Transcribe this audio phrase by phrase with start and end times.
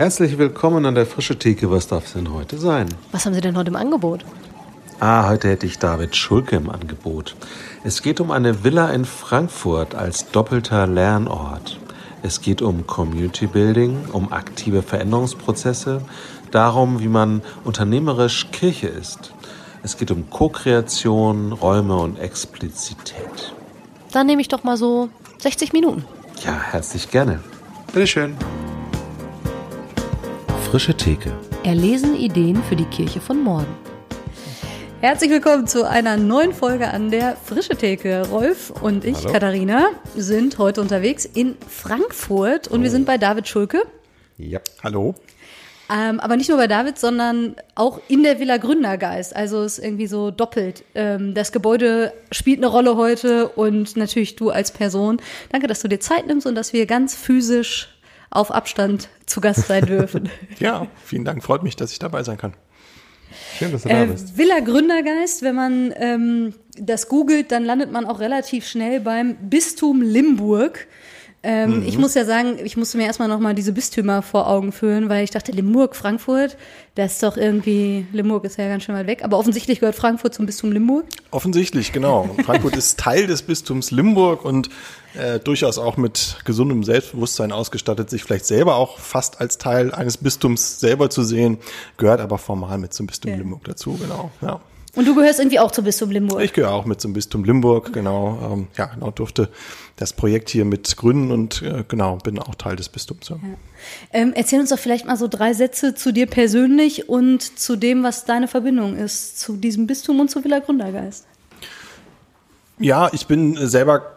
[0.00, 1.70] Herzlich willkommen an der frische Theke.
[1.70, 2.86] Was darf es denn heute sein?
[3.12, 4.24] Was haben Sie denn heute im Angebot?
[4.98, 7.36] Ah, heute hätte ich David Schulke im Angebot.
[7.84, 11.78] Es geht um eine Villa in Frankfurt als doppelter Lernort.
[12.22, 16.00] Es geht um Community Building, um aktive Veränderungsprozesse,
[16.50, 19.34] darum, wie man unternehmerisch Kirche ist.
[19.82, 23.54] Es geht um Co-Kreation, Räume und Explizität.
[24.12, 25.10] Dann nehme ich doch mal so
[25.40, 26.06] 60 Minuten.
[26.42, 27.40] Ja, herzlich gerne.
[27.92, 28.38] Bitteschön.
[30.70, 31.32] Frische Theke.
[31.64, 33.66] Erlesen Ideen für die Kirche von morgen.
[35.00, 38.28] Herzlich willkommen zu einer neuen Folge an der Frische Theke.
[38.28, 39.32] Rolf und ich, Hallo.
[39.32, 43.82] Katharina, sind heute unterwegs in Frankfurt und wir sind bei David Schulke.
[44.38, 44.60] Ja.
[44.80, 45.16] Hallo.
[45.92, 49.34] Ähm, aber nicht nur bei David, sondern auch in der Villa Gründergeist.
[49.34, 50.84] Also es ist irgendwie so doppelt.
[50.94, 55.20] Ähm, das Gebäude spielt eine Rolle heute und natürlich du als Person.
[55.50, 57.88] Danke, dass du dir Zeit nimmst und dass wir ganz physisch
[58.30, 60.28] auf Abstand zu Gast sein dürfen.
[60.58, 61.42] Ja, vielen Dank.
[61.42, 62.54] Freut mich, dass ich dabei sein kann.
[63.58, 64.36] Schön, dass du da Äh, bist.
[64.38, 70.02] Villa Gründergeist, wenn man ähm, das googelt, dann landet man auch relativ schnell beim Bistum
[70.02, 70.86] Limburg.
[71.42, 75.08] Ähm, Ich muss ja sagen, ich musste mir erstmal nochmal diese Bistümer vor Augen führen,
[75.08, 76.56] weil ich dachte, Limburg, Frankfurt,
[76.96, 80.34] das ist doch irgendwie, Limburg ist ja ganz schön weit weg, aber offensichtlich gehört Frankfurt
[80.34, 81.06] zum Bistum Limburg.
[81.30, 82.28] Offensichtlich, genau.
[82.44, 84.68] Frankfurt ist Teil des Bistums Limburg und
[85.14, 90.18] äh, durchaus auch mit gesundem Selbstbewusstsein ausgestattet, sich vielleicht selber auch fast als Teil eines
[90.18, 91.58] Bistums selber zu sehen,
[91.96, 93.38] gehört aber formal mit zum Bistum Ja.
[93.38, 94.30] Limburg dazu, genau.
[94.42, 94.60] Ja.
[94.96, 96.42] Und du gehörst irgendwie auch zum Bistum Limburg.
[96.42, 98.52] Ich gehöre auch mit zum Bistum Limburg, genau.
[98.52, 99.48] Ähm, ja, genau, durfte
[99.96, 103.28] das Projekt hier mit gründen und äh, genau, bin auch Teil des Bistums.
[103.28, 103.36] Ja.
[104.12, 108.02] Ähm, erzähl uns doch vielleicht mal so drei Sätze zu dir persönlich und zu dem,
[108.02, 111.26] was deine Verbindung ist zu diesem Bistum und zu Villa Gründergeist.
[112.78, 114.16] Ja, ich bin selber,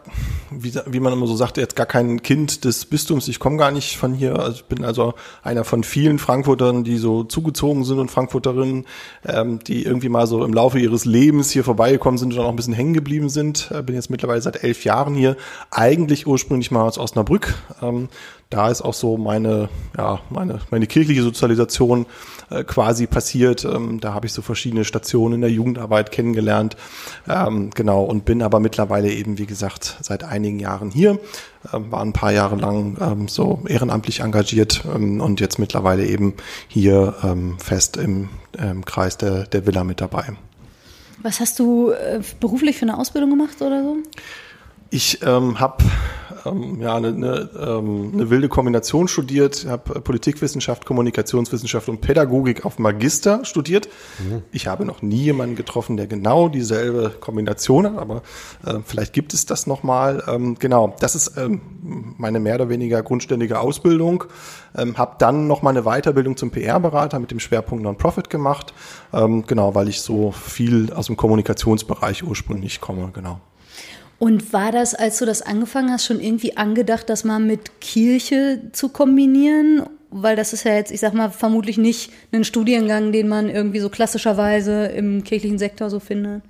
[0.62, 3.28] wie, wie man immer so sagt, jetzt gar kein Kind des Bistums.
[3.28, 4.38] Ich komme gar nicht von hier.
[4.38, 8.86] Also ich bin also einer von vielen Frankfurtern, die so zugezogen sind und Frankfurterinnen,
[9.26, 12.50] ähm, die irgendwie mal so im Laufe ihres Lebens hier vorbeigekommen sind und dann auch
[12.50, 13.70] ein bisschen hängen geblieben sind.
[13.70, 15.36] Äh, bin jetzt mittlerweile seit elf Jahren hier.
[15.70, 17.54] Eigentlich ursprünglich mal aus Osnabrück.
[17.82, 18.08] Ähm,
[18.54, 22.06] da ist auch so meine, ja, meine, meine kirchliche Sozialisation
[22.50, 23.64] äh, quasi passiert.
[23.64, 26.76] Ähm, da habe ich so verschiedene Stationen in der Jugendarbeit kennengelernt.
[27.28, 31.18] Ähm, genau, und bin aber mittlerweile eben, wie gesagt, seit einigen Jahren hier.
[31.72, 36.34] Ähm, war ein paar Jahre lang ähm, so ehrenamtlich engagiert ähm, und jetzt mittlerweile eben
[36.68, 40.26] hier ähm, fest im ähm, Kreis der, der Villa mit dabei.
[41.22, 43.96] Was hast du äh, beruflich für eine Ausbildung gemacht oder so?
[44.90, 45.82] Ich ähm, habe
[46.44, 52.78] ähm, ja eine, eine, ähm, eine wilde Kombination studiert, habe Politikwissenschaft, Kommunikationswissenschaft und Pädagogik auf
[52.78, 53.88] Magister studiert.
[54.52, 58.22] Ich habe noch nie jemanden getroffen, der genau dieselbe Kombination hat, aber
[58.64, 60.22] äh, vielleicht gibt es das nochmal.
[60.26, 61.60] Ähm, genau, das ist ähm,
[62.18, 64.24] meine mehr oder weniger grundständige Ausbildung.
[64.76, 68.74] Ähm, habe dann nochmal eine Weiterbildung zum PR-Berater mit dem Schwerpunkt Non-Profit gemacht.
[69.12, 73.40] Ähm, genau, weil ich so viel aus dem Kommunikationsbereich ursprünglich komme, genau.
[74.18, 78.62] Und war das, als du das angefangen hast, schon irgendwie angedacht, das mal mit Kirche
[78.72, 79.84] zu kombinieren?
[80.10, 83.80] Weil das ist ja jetzt, ich sag mal, vermutlich nicht ein Studiengang, den man irgendwie
[83.80, 86.42] so klassischerweise im kirchlichen Sektor so findet.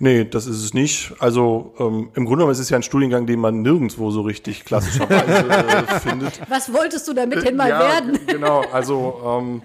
[0.00, 1.12] Nee, das ist es nicht.
[1.18, 4.64] Also ähm, im Grunde genommen ist es ja ein Studiengang, den man nirgendwo so richtig
[4.64, 6.40] klassischerweise äh, findet.
[6.48, 8.18] Was wolltest du damit denn mal ja, werden?
[8.28, 9.62] Genau, also, ähm,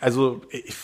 [0.00, 0.74] also ich,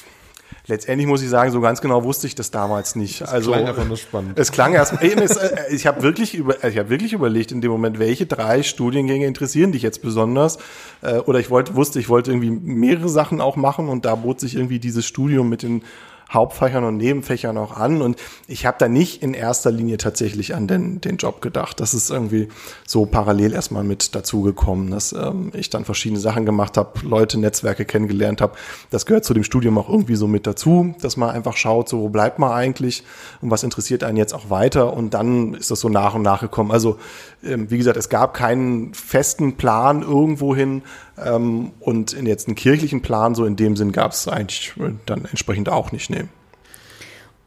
[0.68, 3.26] letztendlich muss ich sagen, so ganz genau wusste ich das damals nicht.
[3.26, 4.38] also klang einfach nur spannend.
[4.38, 7.60] Es klang erst, ey, es, äh, ich habe wirklich über, ich habe wirklich überlegt in
[7.60, 10.58] dem Moment, welche drei Studiengänge interessieren dich jetzt besonders?
[11.02, 14.40] Äh, oder ich wollte, wusste, ich wollte irgendwie mehrere Sachen auch machen und da bot
[14.40, 15.82] sich irgendwie dieses Studium mit den
[16.30, 18.02] Hauptfächern und Nebenfächern auch an.
[18.02, 18.16] Und
[18.46, 21.80] ich habe da nicht in erster Linie tatsächlich an den, den Job gedacht.
[21.80, 22.48] Das ist irgendwie
[22.86, 27.84] so parallel erstmal mit dazugekommen, dass ähm, ich dann verschiedene Sachen gemacht habe, Leute, Netzwerke
[27.84, 28.54] kennengelernt habe.
[28.90, 32.00] Das gehört zu dem Studium auch irgendwie so mit dazu, dass man einfach schaut, so
[32.00, 33.04] wo bleibt man eigentlich
[33.40, 34.92] und was interessiert einen jetzt auch weiter.
[34.92, 36.70] Und dann ist das so nach und nach gekommen.
[36.70, 36.98] Also
[37.42, 40.82] ähm, wie gesagt, es gab keinen festen Plan irgendwohin.
[41.24, 44.92] Ähm, und in jetzt einen kirchlichen Plan, so in dem Sinn, gab es eigentlich äh,
[45.06, 46.10] dann entsprechend auch nicht.
[46.10, 46.17] Nee.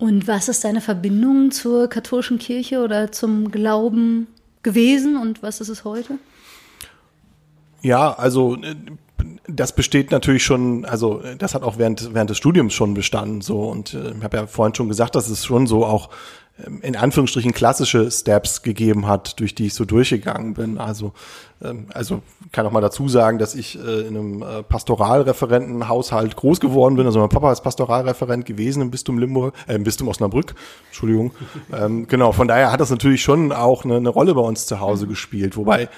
[0.01, 4.25] Und was ist deine Verbindung zur katholischen Kirche oder zum Glauben
[4.63, 6.15] gewesen und was ist es heute?
[7.83, 8.75] Ja, also äh,
[9.47, 13.69] das besteht natürlich schon, also das hat auch während, während des Studiums schon bestanden so
[13.69, 16.09] und äh, ich habe ja vorhin schon gesagt, dass es schon so auch
[16.81, 20.77] in Anführungsstrichen klassische Steps gegeben hat, durch die ich so durchgegangen bin.
[20.77, 21.13] Also
[21.63, 22.21] ähm, also
[22.51, 27.05] kann auch mal dazu sagen, dass ich äh, in einem äh, Pastoralreferentenhaushalt groß geworden bin.
[27.05, 30.55] Also mein Papa ist Pastoralreferent gewesen im Bistum Limburg, äh, im Bistum Osnabrück,
[30.87, 31.31] Entschuldigung.
[31.73, 34.79] ähm, genau, von daher hat das natürlich schon auch eine, eine Rolle bei uns zu
[34.79, 35.89] Hause gespielt, wobei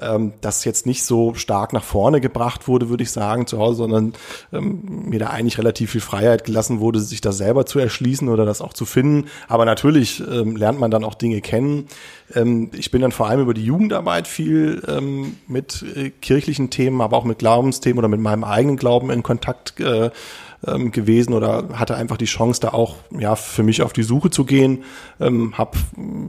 [0.00, 3.76] ähm, das jetzt nicht so stark nach vorne gebracht wurde, würde ich sagen, zu Hause,
[3.78, 4.12] sondern
[4.52, 8.44] ähm, mir da eigentlich relativ viel Freiheit gelassen wurde, sich das selber zu erschließen oder
[8.44, 9.28] das auch zu finden.
[9.48, 11.86] Aber natürlich ähm, lernt man dann auch Dinge kennen.
[12.34, 17.00] Ähm, ich bin dann vor allem über die Jugendarbeit viel ähm, mit äh, kirchlichen Themen,
[17.00, 20.10] aber auch mit Glaubensthemen oder mit meinem eigenen Glauben in Kontakt äh,
[20.66, 24.30] ähm, gewesen oder hatte einfach die Chance, da auch ja für mich auf die Suche
[24.30, 24.84] zu gehen.
[25.18, 25.78] Ähm, habe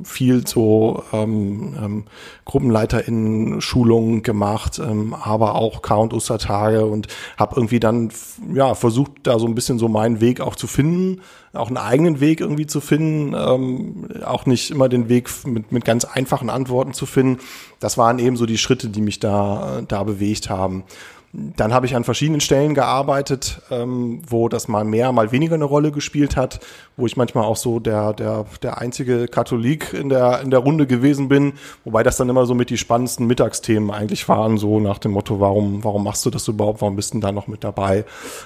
[0.04, 2.04] viel so ähm, ähm,
[2.46, 7.08] GruppenleiterInnen-Schulungen gemacht, ähm, aber auch K- und Ostertage und
[7.38, 8.12] habe irgendwie dann
[8.54, 11.22] ja versucht, da so ein bisschen so meinen Weg auch zu finden,
[11.54, 15.84] auch einen eigenen Weg irgendwie zu finden, ähm, auch nicht immer den Weg mit, mit
[15.84, 17.40] ganz einfachen Antworten zu finden.
[17.80, 20.84] Das waren eben so die Schritte, die mich da, da bewegt haben.
[21.34, 25.64] Dann habe ich an verschiedenen Stellen gearbeitet, ähm, wo das mal mehr, mal weniger eine
[25.64, 26.60] Rolle gespielt hat,
[26.98, 30.88] wo ich manchmal auch so der, der, der einzige Katholik in der, in der Runde
[30.88, 31.54] gewesen bin,
[31.86, 35.40] wobei das dann immer so mit die spannendsten Mittagsthemen eigentlich waren, so nach dem Motto,
[35.40, 38.04] warum, warum machst du das überhaupt, warum bist du da noch mit dabei?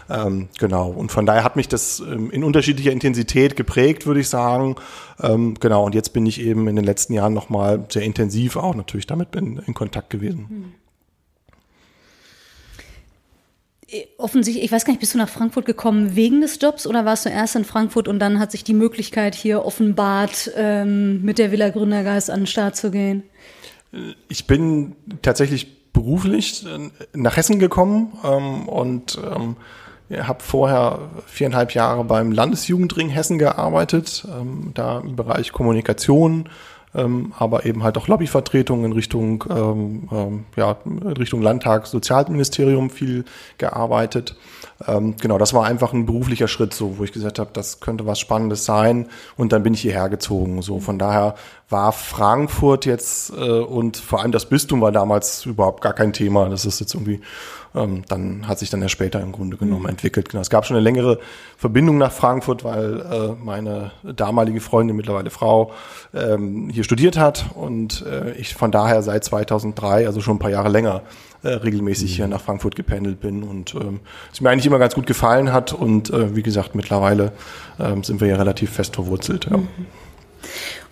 [0.08, 0.90] Ähm, genau.
[0.90, 4.76] Und von daher hat mich das ähm, in unterschiedlicher Intensität geprägt, würde ich sagen.
[5.22, 5.86] Ähm, genau.
[5.86, 9.36] Und jetzt bin ich eben in den letzten Jahren nochmal sehr intensiv auch natürlich damit
[9.36, 10.46] in, in Kontakt gewesen.
[10.50, 10.85] Mhm.
[14.18, 17.26] Offensichtlich, ich weiß gar nicht, bist du nach Frankfurt gekommen wegen des Jobs oder warst
[17.26, 21.52] du erst in Frankfurt und dann hat sich die Möglichkeit hier offenbart, ähm, mit der
[21.52, 23.24] Villa Gründergeist an den Start zu gehen?
[24.28, 29.56] Ich bin tatsächlich beruflich äh, nach Hessen gekommen ähm, und ähm,
[30.12, 36.50] habe vorher viereinhalb Jahre beim Landesjugendring Hessen gearbeitet, ähm, da im Bereich Kommunikation,
[36.96, 42.90] ähm, aber eben halt auch Lobbyvertretungen in Richtung, ähm, ähm, ja, in Richtung Landtag, Sozialministerium
[42.90, 43.26] viel
[43.58, 44.36] gearbeitet.
[44.88, 48.06] Ähm, genau, das war einfach ein beruflicher Schritt, so wo ich gesagt habe, das könnte
[48.06, 49.08] was Spannendes sein.
[49.38, 50.62] Und dann bin ich hierher gezogen.
[50.62, 51.36] So von daher
[51.70, 56.50] war Frankfurt jetzt äh, und vor allem das Bistum war damals überhaupt gar kein Thema.
[56.50, 57.22] Das ist jetzt irgendwie
[57.76, 59.90] ähm, dann hat sich dann ja später im Grunde genommen mhm.
[59.90, 60.30] entwickelt.
[60.30, 60.42] Genau.
[60.42, 61.20] Es gab schon eine längere
[61.58, 65.72] Verbindung nach Frankfurt, weil äh, meine damalige Freundin, mittlerweile Frau,
[66.14, 70.52] ähm, hier studiert hat und äh, ich von daher seit 2003, also schon ein paar
[70.52, 71.02] Jahre länger,
[71.44, 72.16] äh, regelmäßig mhm.
[72.16, 74.00] hier nach Frankfurt gependelt bin und ähm,
[74.32, 77.34] es mir eigentlich immer ganz gut gefallen hat und äh, wie gesagt, mittlerweile
[77.80, 79.48] ähm, sind wir ja relativ fest verwurzelt.
[79.50, 79.58] Ja.
[79.58, 79.68] Mhm.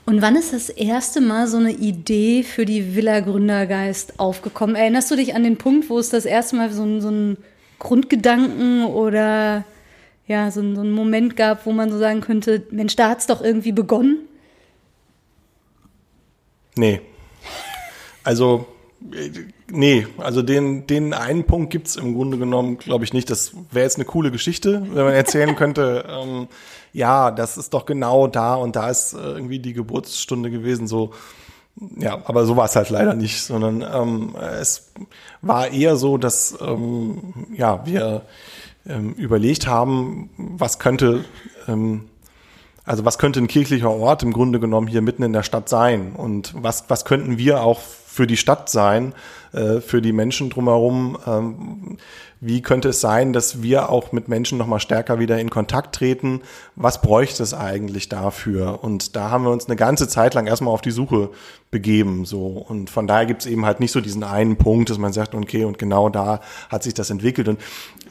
[0.06, 4.76] Und wann ist das erste Mal so eine Idee für die Villa Gründergeist aufgekommen?
[4.76, 7.38] Erinnerst du dich an den Punkt, wo es das erste Mal so, so einen
[7.80, 9.64] Grundgedanken oder
[10.28, 13.28] ja, so, so einen Moment gab, wo man so sagen könnte, Mensch, da hat es
[13.28, 14.20] doch irgendwie begonnen?
[16.76, 17.02] Nee.
[18.24, 18.68] Also,
[19.72, 23.30] nee, also den, den einen Punkt gibt es im Grunde genommen, glaube ich, nicht.
[23.30, 26.06] Das wäre jetzt eine coole Geschichte, wenn man erzählen könnte.
[26.08, 26.48] Ähm,
[26.94, 31.12] ja, das ist doch genau da und da ist äh, irgendwie die Geburtsstunde gewesen, so.
[31.98, 34.92] Ja, aber so war es halt leider nicht, sondern ähm, es
[35.42, 38.22] war eher so, dass ähm, ja wir
[38.86, 41.26] ähm, überlegt haben, was könnte
[41.68, 42.10] ähm,
[42.86, 46.14] also was könnte ein kirchlicher Ort im Grunde genommen hier mitten in der Stadt sein
[46.16, 47.80] und was was könnten wir auch
[48.14, 49.14] für die Stadt sein,
[49.54, 51.98] äh, für die Menschen drumherum, ähm,
[52.46, 56.42] wie könnte es sein, dass wir auch mit Menschen nochmal stärker wieder in Kontakt treten?
[56.76, 58.84] Was bräuchte es eigentlich dafür?
[58.84, 61.30] Und da haben wir uns eine ganze Zeit lang erstmal auf die Suche
[61.72, 62.26] begeben.
[62.26, 62.48] So.
[62.68, 65.36] Und von daher gibt es eben halt nicht so diesen einen Punkt, dass man sagt,
[65.36, 67.48] okay, und genau da hat sich das entwickelt.
[67.48, 67.62] Und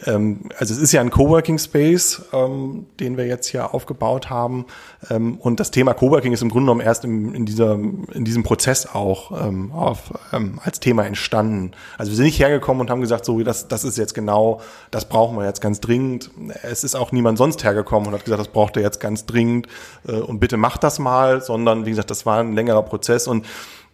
[0.07, 4.65] ähm, also es ist ja ein Coworking Space, ähm, den wir jetzt hier aufgebaut haben.
[5.11, 8.45] Ähm, und das Thema Coworking ist im Grunde genommen erst im, in, dieser, in diesem
[8.45, 11.32] Prozess auch ähm, auf, ähm, als Thema entstanden.
[11.35, 14.61] Also wir sind nicht hergekommen und haben gesagt, so, das, das ist jetzt genau,
[14.91, 16.31] das brauchen wir jetzt ganz dringend.
[16.63, 19.67] Es ist auch niemand sonst hergekommen und hat gesagt, das braucht er jetzt ganz dringend
[20.07, 23.47] äh, und bitte macht das mal, sondern wie gesagt, das war ein längerer Prozess und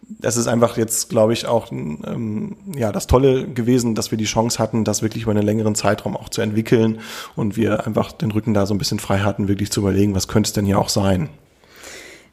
[0.07, 4.25] das ist einfach jetzt, glaube ich, auch ähm, ja das Tolle gewesen, dass wir die
[4.25, 6.99] Chance hatten, das wirklich über einen längeren Zeitraum auch zu entwickeln
[7.35, 10.27] und wir einfach den Rücken da so ein bisschen frei hatten, wirklich zu überlegen, was
[10.27, 11.29] könnte es denn hier auch sein.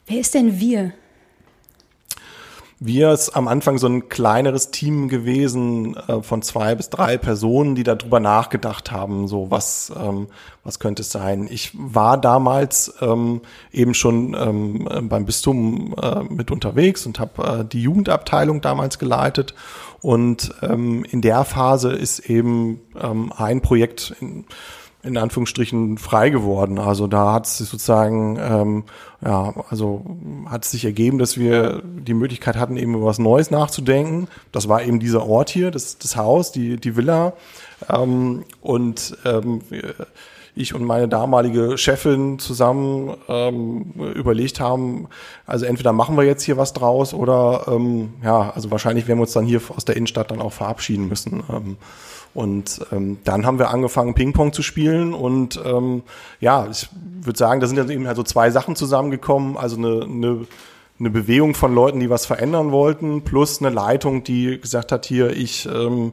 [0.06, 0.92] Wer ist denn wir?
[2.78, 7.74] Wir ist am Anfang so ein kleineres Team gewesen äh, von zwei bis drei Personen,
[7.74, 10.26] die darüber nachgedacht haben, so was, ähm,
[10.62, 11.48] was könnte es sein.
[11.50, 13.40] Ich war damals ähm,
[13.72, 19.54] eben schon ähm, beim Bistum äh, mit unterwegs und habe äh, die Jugendabteilung damals geleitet.
[20.02, 24.44] Und ähm, in der Phase ist eben ähm, ein Projekt in,
[25.06, 26.78] in Anführungsstrichen frei geworden.
[26.78, 28.84] Also da hat es sich sozusagen, ähm,
[29.24, 30.04] ja, also
[30.46, 34.28] hat es sich ergeben, dass wir die Möglichkeit hatten, eben über was Neues nachzudenken.
[34.52, 37.32] Das war eben dieser Ort hier, das, das Haus, die, die Villa.
[37.88, 39.62] Ähm, und ähm,
[40.56, 45.08] ich und meine damalige Chefin zusammen ähm, überlegt haben,
[45.44, 49.24] also entweder machen wir jetzt hier was draus oder ähm, ja, also wahrscheinlich werden wir
[49.24, 51.44] uns dann hier aus der Innenstadt dann auch verabschieden müssen.
[51.50, 51.76] Ähm,
[52.36, 55.14] und ähm, dann haben wir angefangen, Ping-Pong zu spielen.
[55.14, 56.02] Und ähm,
[56.38, 56.86] ja, ich
[57.22, 59.56] würde sagen, da sind dann eben halt so zwei Sachen zusammengekommen.
[59.56, 60.46] Also eine, eine,
[61.00, 65.34] eine Bewegung von Leuten, die was verändern wollten, plus eine Leitung, die gesagt hat, hier,
[65.34, 66.12] ich, ähm,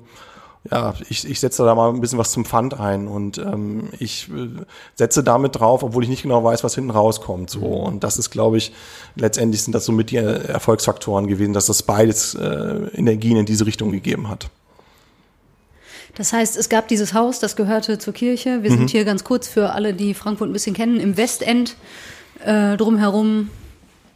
[0.71, 4.29] ja, ich, ich setze da mal ein bisschen was zum Pfand ein und ähm, ich
[4.29, 4.63] äh,
[4.95, 7.49] setze damit drauf, obwohl ich nicht genau weiß, was hinten rauskommt.
[7.49, 7.65] So.
[7.65, 8.71] Und das ist, glaube ich,
[9.17, 13.65] letztendlich sind das so mit die Erfolgsfaktoren gewesen, dass das beides äh, Energien in diese
[13.65, 14.49] Richtung gegeben hat.
[16.15, 18.61] Das heißt, es gab dieses Haus, das gehörte zur Kirche.
[18.61, 18.77] Wir mhm.
[18.77, 21.75] sind hier ganz kurz für alle, die Frankfurt ein bisschen kennen, im Westend.
[22.45, 23.49] Äh, drumherum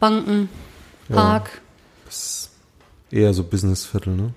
[0.00, 0.48] Banken,
[1.08, 1.60] Park.
[3.10, 4.32] Ja, eher so Businessviertel, ne?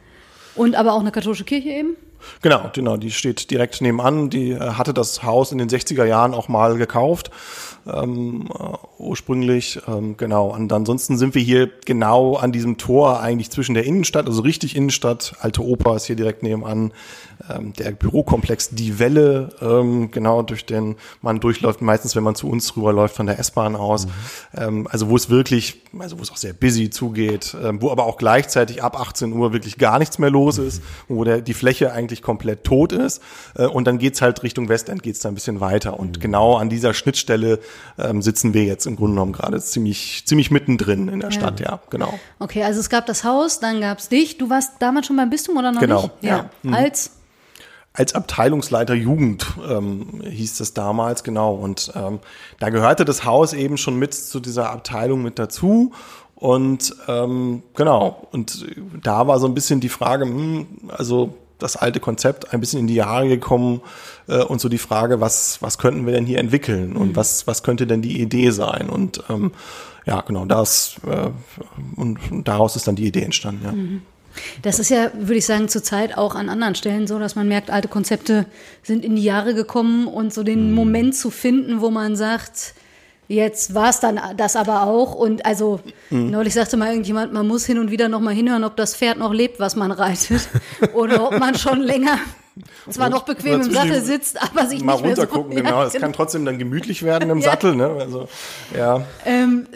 [0.56, 1.96] Und aber auch eine katholische Kirche eben?
[2.42, 4.30] Genau, genau, die steht direkt nebenan.
[4.30, 7.32] Die äh, hatte das Haus in den 60er Jahren auch mal gekauft
[7.86, 9.80] ähm, äh, ursprünglich.
[9.88, 10.54] Ähm, genau.
[10.54, 14.76] Und ansonsten sind wir hier genau an diesem Tor eigentlich zwischen der Innenstadt, also richtig
[14.76, 16.94] Innenstadt, Alte Oper ist hier direkt nebenan,
[17.50, 22.48] ähm, der Bürokomplex Die Welle, ähm, genau durch den man durchläuft, meistens wenn man zu
[22.50, 24.06] uns rüberläuft von der S-Bahn aus.
[24.06, 24.12] Mhm.
[24.56, 28.06] Ähm, also wo es wirklich, also wo es auch sehr busy zugeht, ähm, wo aber
[28.06, 30.68] auch gleichzeitig ab 18 Uhr wirklich gar nichts mehr los mhm.
[30.68, 33.22] ist, wo der, die Fläche eigentlich komplett tot ist.
[33.56, 36.00] Äh, und dann geht's halt Richtung Westend geht's da ein bisschen weiter.
[36.00, 36.22] Und mhm.
[36.22, 37.60] genau an dieser Schnittstelle
[37.98, 41.40] ähm, sitzen wir jetzt im Grunde genommen gerade ziemlich, ziemlich mittendrin in der ja.
[41.40, 42.14] Stadt, ja, genau.
[42.40, 44.38] Okay, also es gab das Haus, dann gab's dich.
[44.38, 46.04] Du warst damals schon beim Bistum oder noch genau.
[46.04, 46.22] nicht?
[46.22, 46.36] Genau.
[46.36, 46.50] Ja.
[46.64, 46.74] Mhm.
[46.74, 47.12] Als
[47.94, 51.54] als Abteilungsleiter Jugend ähm, hieß das damals, genau.
[51.56, 52.20] Und ähm,
[52.60, 55.92] da gehörte das Haus eben schon mit zu dieser Abteilung mit dazu.
[56.36, 58.66] Und ähm, genau, und
[59.04, 62.88] da war so ein bisschen die Frage, hm, also das alte Konzept ein bisschen in
[62.88, 63.82] die Jahre gekommen
[64.28, 67.16] äh, und so die Frage, was, was könnten wir denn hier entwickeln und mhm.
[67.16, 68.90] was, was könnte denn die Idee sein?
[68.90, 69.52] Und ähm,
[70.06, 71.30] ja, genau, das äh,
[71.96, 73.72] und, und daraus ist dann die Idee entstanden, ja.
[73.72, 74.02] Mhm.
[74.62, 77.70] Das ist ja, würde ich sagen, zurzeit auch an anderen Stellen so, dass man merkt,
[77.70, 78.46] alte Konzepte
[78.84, 80.76] sind in die Jahre gekommen und so den mhm.
[80.76, 82.74] Moment zu finden, wo man sagt,
[83.32, 85.16] Jetzt war es dann das aber auch.
[85.16, 86.32] Und also mhm.
[86.32, 89.20] neulich sagte mal irgendjemand, man muss hin und wieder noch mal hinhören, ob das Pferd
[89.20, 90.50] noch lebt, was man reitet.
[90.94, 92.20] Oder ob man schon länger
[92.90, 95.84] zwar noch bequem im Sattel sitzt, aber sich mal nicht mehr runtergucken, so, genau.
[95.84, 96.06] Es genau.
[96.06, 97.52] kann trotzdem dann gemütlich werden im ja.
[97.52, 97.88] Sattel, ne?
[98.00, 98.28] Also,
[98.76, 99.06] ja.
[99.26, 99.68] Ähm,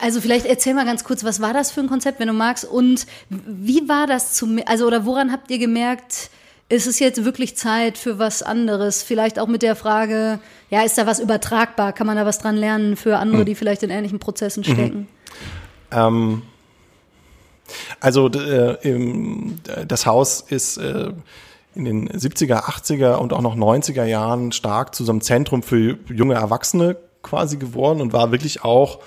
[0.00, 2.64] also vielleicht erzähl mal ganz kurz, was war das für ein Konzept, wenn du magst,
[2.64, 6.30] und wie war das zu, also oder woran habt ihr gemerkt,
[6.68, 9.02] ist es jetzt wirklich Zeit für was anderes?
[9.02, 11.94] Vielleicht auch mit der Frage, ja, ist da was übertragbar?
[11.94, 13.46] Kann man da was dran lernen für andere, hm.
[13.46, 14.64] die vielleicht in ähnlichen Prozessen mhm.
[14.64, 14.98] stecken?
[14.98, 15.06] Mhm.
[15.90, 16.42] Ähm,
[18.00, 18.76] also äh,
[19.86, 21.12] das Haus ist äh,
[21.78, 25.96] in den 70er, 80er und auch noch 90er Jahren stark zu so einem Zentrum für
[26.08, 28.98] junge Erwachsene quasi geworden und war wirklich auch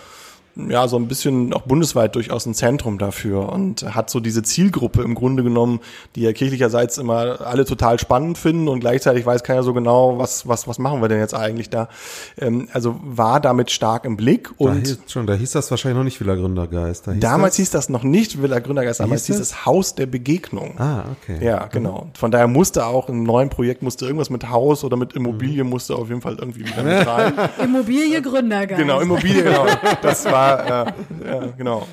[0.56, 5.02] ja, so ein bisschen auch bundesweit durchaus ein Zentrum dafür und hat so diese Zielgruppe
[5.02, 5.80] im Grunde genommen,
[6.16, 10.48] die ja kirchlicherseits immer alle total spannend finden und gleichzeitig weiß keiner so genau, was,
[10.48, 11.90] was, was machen wir denn jetzt eigentlich da.
[12.38, 14.88] Ähm, also war damit stark im Blick und.
[14.88, 17.08] Da hieß, schon, da hieß das wahrscheinlich noch nicht Villa Gründergeist.
[17.08, 17.58] Da hieß damals das?
[17.58, 20.80] hieß das noch nicht Villa Gründergeist, damals hieß, hieß das Haus der Begegnung.
[20.80, 21.44] Ah, okay.
[21.46, 22.10] Ja, genau.
[22.14, 25.70] Von daher musste auch im neuen Projekt musste irgendwas mit Haus oder mit Immobilie mhm.
[25.70, 27.34] musste auf jeden Fall irgendwie wieder mit rein.
[27.64, 28.80] Immobilie Gründergeist.
[28.80, 29.66] Genau, Immobilie, genau.
[30.02, 31.88] Das war, äh, ja, genau.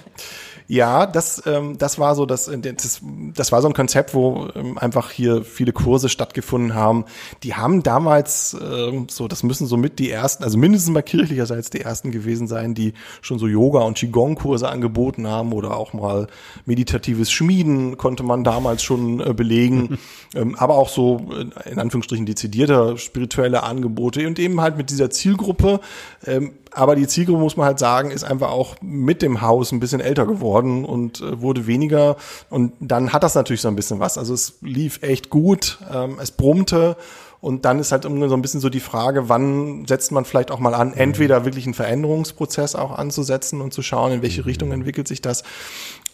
[0.71, 3.00] Ja, das, ähm, das war so das, äh, das,
[3.35, 7.07] das war so ein Konzept, wo ähm, einfach hier viele Kurse stattgefunden haben.
[7.43, 11.71] Die haben damals ähm, so, das müssen so mit die ersten, also mindestens mal kirchlicherseits
[11.71, 16.26] die ersten gewesen sein, die schon so Yoga und Qigong-Kurse angeboten haben oder auch mal
[16.67, 19.99] meditatives Schmieden konnte man damals schon äh, belegen.
[20.35, 25.09] ähm, aber auch so äh, in Anführungsstrichen dezidierte spirituelle Angebote und eben halt mit dieser
[25.09, 25.81] Zielgruppe.
[26.26, 29.81] Ähm, aber die Zielgruppe, muss man halt sagen, ist einfach auch mit dem Haus ein
[29.81, 32.17] bisschen älter geworden und äh, wurde weniger.
[32.51, 34.19] Und dann hat das natürlich so ein bisschen was.
[34.19, 36.97] Also es lief echt gut, ähm, es brummte.
[37.41, 40.59] Und dann ist halt so ein bisschen so die Frage, wann setzt man vielleicht auch
[40.59, 45.07] mal an, entweder wirklich einen Veränderungsprozess auch anzusetzen und zu schauen, in welche Richtung entwickelt
[45.07, 45.45] sich das.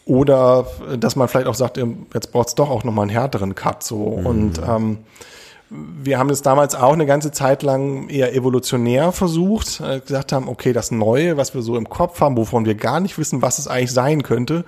[0.04, 3.54] Oder äh, dass man vielleicht auch sagt, jetzt braucht es doch auch nochmal einen härteren
[3.54, 3.82] Cut.
[3.82, 4.26] so mhm.
[4.26, 4.98] Und ähm,
[6.02, 10.48] wir haben es damals auch eine ganze Zeit lang eher evolutionär versucht, äh, gesagt haben,
[10.48, 13.58] okay, das Neue, was wir so im Kopf haben, wovon wir gar nicht wissen, was
[13.58, 14.64] es eigentlich sein könnte,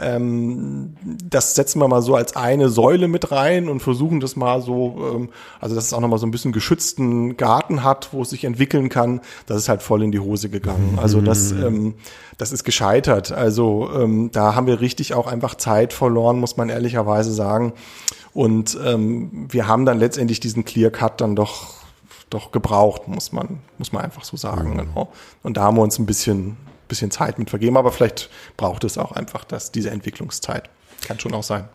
[0.00, 0.94] ähm,
[1.24, 4.96] das setzen wir mal so als eine Säule mit rein und versuchen das mal so,
[5.14, 5.28] ähm,
[5.60, 8.88] also dass es auch nochmal so ein bisschen geschützten Garten hat, wo es sich entwickeln
[8.88, 9.20] kann.
[9.46, 10.98] Das ist halt voll in die Hose gegangen.
[11.00, 11.64] Also das, mhm.
[11.64, 11.94] ähm,
[12.38, 13.32] das ist gescheitert.
[13.32, 17.72] Also ähm, da haben wir richtig auch einfach Zeit verloren, muss man ehrlicherweise sagen.
[18.34, 21.82] Und ähm, wir haben dann letztendlich diesen Clear Cut dann doch
[22.32, 24.70] doch gebraucht, muss man, muss man einfach so sagen.
[24.70, 24.78] Mhm.
[24.78, 25.12] Genau.
[25.42, 26.56] Und da haben wir uns ein bisschen,
[26.88, 30.70] bisschen Zeit mit vergeben, aber vielleicht braucht es auch einfach das, diese Entwicklungszeit.
[31.06, 31.68] Kann schon auch sein.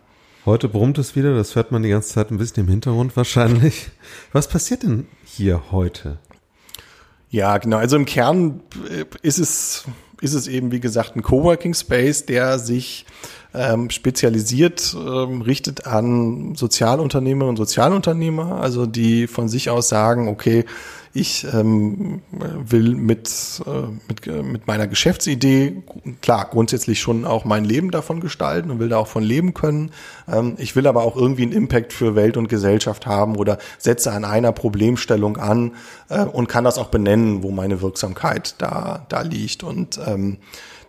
[0.46, 3.90] Heute brummt es wieder, das hört man die ganze Zeit ein bisschen im Hintergrund wahrscheinlich.
[4.32, 6.18] Was passiert denn hier heute?
[7.30, 7.76] Ja, genau.
[7.76, 9.84] Also im Kern äh, ist es,
[10.20, 13.04] ist es eben, wie gesagt, ein Coworking Space, der sich
[13.54, 20.64] ähm, spezialisiert ähm, richtet an Sozialunternehmerinnen und Sozialunternehmer, also die von sich aus sagen, okay,
[21.14, 23.30] ich ähm, will mit,
[23.66, 23.70] äh,
[24.06, 25.82] mit, äh, mit meiner Geschäftsidee,
[26.20, 29.90] klar, grundsätzlich schon auch mein Leben davon gestalten und will da auch von leben können.
[30.30, 34.12] Ähm, ich will aber auch irgendwie einen Impact für Welt und Gesellschaft haben oder setze
[34.12, 35.72] an einer Problemstellung an
[36.08, 39.62] äh, und kann das auch benennen, wo meine Wirksamkeit da, da liegt.
[39.62, 40.38] Und ähm,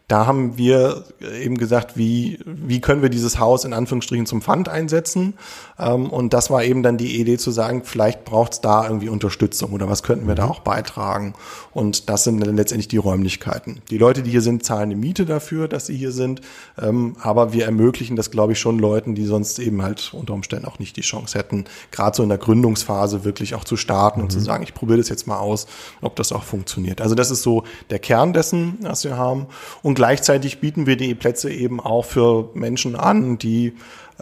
[0.09, 1.03] da haben wir
[1.39, 5.35] eben gesagt, wie, wie können wir dieses Haus in Anführungsstrichen zum Pfand einsetzen?
[5.77, 9.09] Ähm, und das war eben dann die Idee zu sagen, vielleicht braucht es da irgendwie
[9.09, 10.51] Unterstützung oder was könnten wir da mhm.
[10.51, 11.35] auch beitragen?
[11.73, 13.81] Und das sind dann letztendlich die Räumlichkeiten.
[13.91, 16.41] Die Leute, die hier sind, zahlen eine Miete dafür, dass sie hier sind.
[16.81, 20.65] Ähm, aber wir ermöglichen das, glaube ich, schon Leuten, die sonst eben halt unter Umständen
[20.65, 24.23] auch nicht die Chance hätten, gerade so in der Gründungsphase wirklich auch zu starten mhm.
[24.23, 24.43] und zu mhm.
[24.43, 25.67] sagen, ich probiere das jetzt mal aus,
[26.01, 26.99] ob das auch funktioniert.
[26.99, 29.45] Also das ist so der Kern dessen, was wir haben.
[29.83, 33.73] Und gleichzeitig bieten wir die Plätze eben auch für Menschen an, die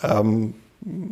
[0.01, 0.55] ähm,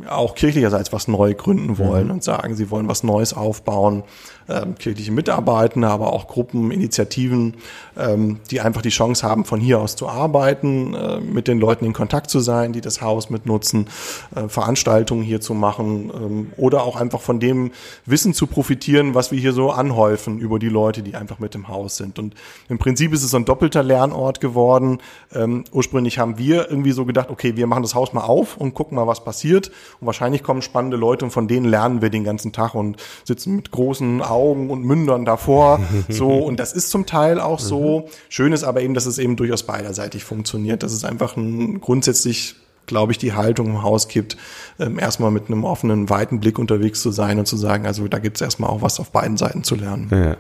[0.10, 2.14] auch kirchlicherseits was neu gründen wollen mhm.
[2.14, 4.02] und sagen, sie wollen was Neues aufbauen
[4.48, 7.56] ähm, kirchliche Mitarbeitende, aber auch Gruppen, Initiativen,
[7.98, 11.86] ähm, die einfach die Chance haben, von hier aus zu arbeiten, äh, mit den Leuten
[11.86, 13.88] in Kontakt zu sein, die das Haus mitnutzen,
[14.36, 17.72] äh, Veranstaltungen hier zu machen ähm, oder auch einfach von dem
[18.06, 21.68] Wissen zu profitieren, was wir hier so anhäufen über die Leute, die einfach mit im
[21.68, 22.20] Haus sind.
[22.20, 22.36] Und
[22.70, 25.00] im Prinzip ist es so ein doppelter Lernort geworden.
[25.34, 28.74] Ähm, ursprünglich haben wir irgendwie so gedacht, okay, wir machen das Haus mal auf und
[28.74, 29.72] gucken mal, was passiert.
[30.00, 33.56] Und wahrscheinlich kommen spannende Leute und von denen lernen wir den ganzen Tag und sitzen
[33.56, 35.80] mit großen und Mündern davor.
[36.10, 38.00] So, und das ist zum Teil auch so.
[38.00, 38.12] Mhm.
[38.30, 40.84] Schön ist aber eben, dass es eben durchaus beiderseitig funktioniert.
[40.84, 44.38] Dass es einfach ein grundsätzlich glaube ich, die Haltung im Haus gibt,
[44.80, 48.20] ähm, erstmal mit einem offenen, weiten Blick unterwegs zu sein und zu sagen, also da
[48.20, 50.08] gibt es erstmal auch was auf beiden Seiten zu lernen.
[50.12, 50.38] Ja.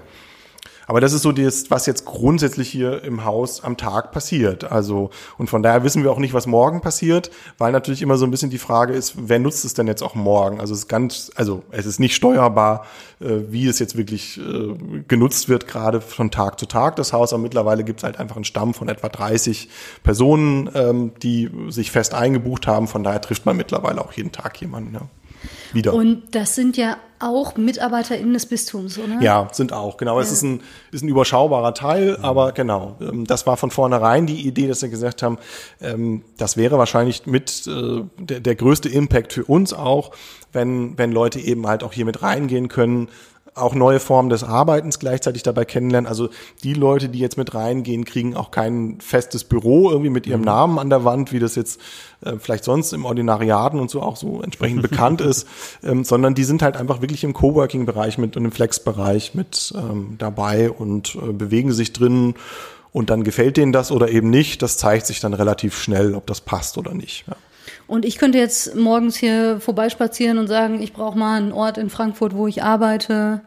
[0.88, 4.72] Aber das ist so das, was jetzt grundsätzlich hier im Haus am Tag passiert.
[4.72, 8.26] Also, und von daher wissen wir auch nicht, was morgen passiert, weil natürlich immer so
[8.26, 10.60] ein bisschen die Frage ist, wer nutzt es denn jetzt auch morgen?
[10.60, 12.86] Also es ist ganz, also es ist nicht steuerbar,
[13.20, 14.76] äh, wie es jetzt wirklich äh,
[15.08, 16.96] genutzt wird, gerade von Tag zu Tag.
[16.96, 19.70] Das Haus, aber mittlerweile gibt es halt einfach einen Stamm von etwa 30
[20.04, 22.88] Personen, ähm, die sich fest eingebucht haben.
[22.88, 24.94] Von daher trifft man mittlerweile auch jeden Tag jemanden.
[24.94, 25.02] Ja
[25.76, 25.94] wieder.
[25.94, 29.22] Und das sind ja auch MitarbeiterInnen des Bistums, oder?
[29.22, 30.18] Ja, sind auch, genau.
[30.18, 30.24] Ja.
[30.24, 30.62] Es ist ein,
[30.92, 32.98] ist ein überschaubarer Teil, aber genau.
[33.00, 35.38] Ähm, das war von vornherein die Idee, dass wir gesagt haben,
[35.82, 40.12] ähm, das wäre wahrscheinlich mit äh, der, der größte Impact für uns auch,
[40.52, 43.10] wenn, wenn Leute eben halt auch hier mit reingehen können,
[43.56, 46.08] auch neue Formen des Arbeitens gleichzeitig dabei kennenlernen.
[46.08, 46.30] Also
[46.64, 50.46] die Leute, die jetzt mit reingehen, kriegen auch kein festes Büro irgendwie mit ihrem mhm.
[50.46, 51.80] Namen an der Wand, wie das jetzt
[52.22, 55.48] äh, vielleicht sonst im Ordinariaten und so auch so entsprechend bekannt ist,
[55.84, 60.16] ähm, sondern die sind halt einfach wirklich im Coworking-Bereich mit und im Flex-Bereich mit ähm,
[60.18, 62.36] dabei und äh, bewegen sich drin.
[62.92, 64.62] Und dann gefällt denen das oder eben nicht.
[64.62, 67.26] Das zeigt sich dann relativ schnell, ob das passt oder nicht.
[67.28, 67.36] Ja.
[67.88, 71.90] Und ich könnte jetzt morgens hier vorbeispazieren und sagen, ich brauche mal einen Ort in
[71.90, 73.42] Frankfurt, wo ich arbeite.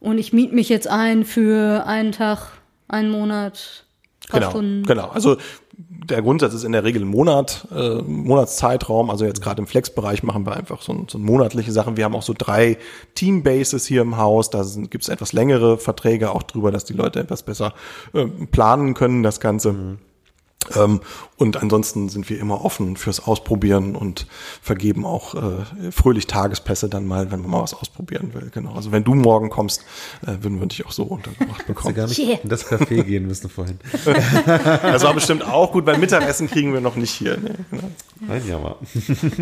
[0.00, 2.52] Und ich miete mich jetzt ein für einen Tag,
[2.88, 3.84] einen Monat,
[4.28, 4.82] paar genau, Stunden.
[4.84, 5.08] Genau.
[5.08, 5.36] Also
[5.76, 9.10] der Grundsatz ist in der Regel ein Monat, äh, Monatszeitraum.
[9.10, 11.96] Also jetzt gerade im Flex-Bereich machen wir einfach so, so monatliche Sachen.
[11.96, 12.78] Wir haben auch so drei
[13.14, 14.50] Teambases hier im Haus.
[14.50, 17.74] Da gibt es etwas längere Verträge auch drüber, dass die Leute etwas besser
[18.12, 19.72] äh, planen können, das Ganze.
[19.72, 19.98] Mhm.
[20.76, 21.00] Ähm,
[21.36, 24.26] und ansonsten sind wir immer offen fürs Ausprobieren und
[24.62, 28.50] vergeben auch äh, fröhlich Tagespässe dann mal, wenn man mal was ausprobieren will.
[28.52, 28.74] Genau.
[28.74, 29.82] Also wenn du morgen kommst,
[30.22, 31.94] äh, würden wir dich auch so untergebracht bekommen.
[31.94, 32.38] gar nicht yeah.
[32.42, 33.78] in das Café gehen müssen vorhin.
[34.04, 37.36] das war bestimmt auch gut, weil Mittagessen kriegen wir noch nicht hier.
[37.36, 37.90] Nee, genau.
[38.28, 38.76] Ein Jammer.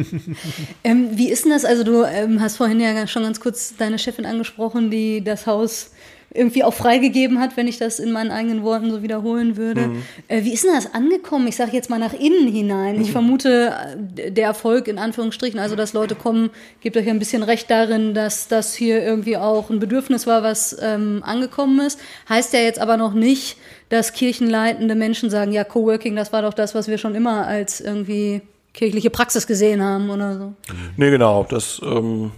[0.84, 1.64] ähm, wie ist denn das?
[1.64, 5.90] Also du ähm, hast vorhin ja schon ganz kurz deine Chefin angesprochen, die das Haus
[6.34, 9.88] irgendwie auch freigegeben hat, wenn ich das in meinen eigenen Worten so wiederholen würde.
[9.88, 10.02] Mhm.
[10.28, 11.46] Äh, wie ist denn das angekommen?
[11.46, 13.00] Ich sage jetzt mal nach innen hinein.
[13.00, 13.12] Ich mhm.
[13.12, 13.74] vermute,
[14.16, 18.14] äh, der Erfolg in Anführungsstrichen, also dass Leute kommen, gebt euch ein bisschen recht darin,
[18.14, 21.98] dass das hier irgendwie auch ein Bedürfnis war, was ähm, angekommen ist.
[22.28, 23.56] Heißt ja jetzt aber noch nicht,
[23.88, 27.80] dass kirchenleitende Menschen sagen, ja, Coworking, das war doch das, was wir schon immer als
[27.80, 28.40] irgendwie
[28.72, 30.52] kirchliche Praxis gesehen haben oder so.
[30.96, 31.46] Nee, genau.
[31.48, 32.32] Das ähm,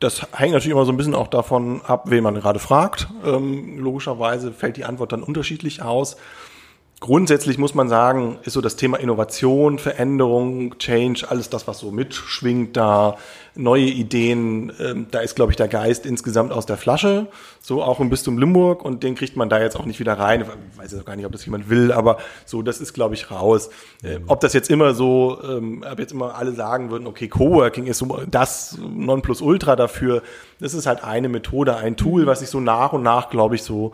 [0.00, 3.08] das hängt natürlich immer so ein bisschen auch davon ab, wen man gerade fragt.
[3.24, 6.16] Ähm, logischerweise fällt die Antwort dann unterschiedlich aus.
[7.00, 11.92] Grundsätzlich muss man sagen, ist so das Thema Innovation, Veränderung, Change, alles das, was so
[11.92, 13.16] mitschwingt, da
[13.58, 17.26] neue Ideen, ähm, da ist, glaube ich, der Geist insgesamt aus der Flasche,
[17.60, 20.42] so auch im Bistum Limburg und den kriegt man da jetzt auch nicht wieder rein.
[20.42, 23.14] Ich weiß jetzt auch gar nicht, ob das jemand will, aber so, das ist, glaube
[23.14, 23.70] ich, raus.
[24.02, 27.86] Äh, ob das jetzt immer so, ähm, ob jetzt immer alle sagen würden, okay, Coworking
[27.86, 30.22] ist so das Nonplusultra dafür,
[30.60, 33.62] das ist halt eine Methode, ein Tool, was sich so nach und nach, glaube ich,
[33.64, 33.92] so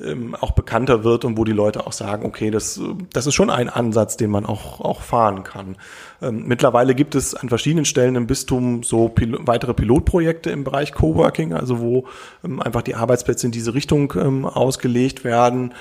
[0.00, 2.80] ähm, auch bekannter wird und wo die Leute auch sagen, okay, das,
[3.12, 5.76] das ist schon ein Ansatz, den man auch, auch fahren kann.
[6.22, 10.92] Ähm, mittlerweile gibt es an verschiedenen Stellen im Bistum so Pil weitere Pilotprojekte im Bereich
[10.92, 12.06] Coworking, also wo
[12.44, 15.74] ähm, einfach die Arbeitsplätze in diese Richtung ähm, ausgelegt werden.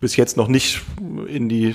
[0.00, 0.82] Bis jetzt noch nicht
[1.26, 1.74] in die,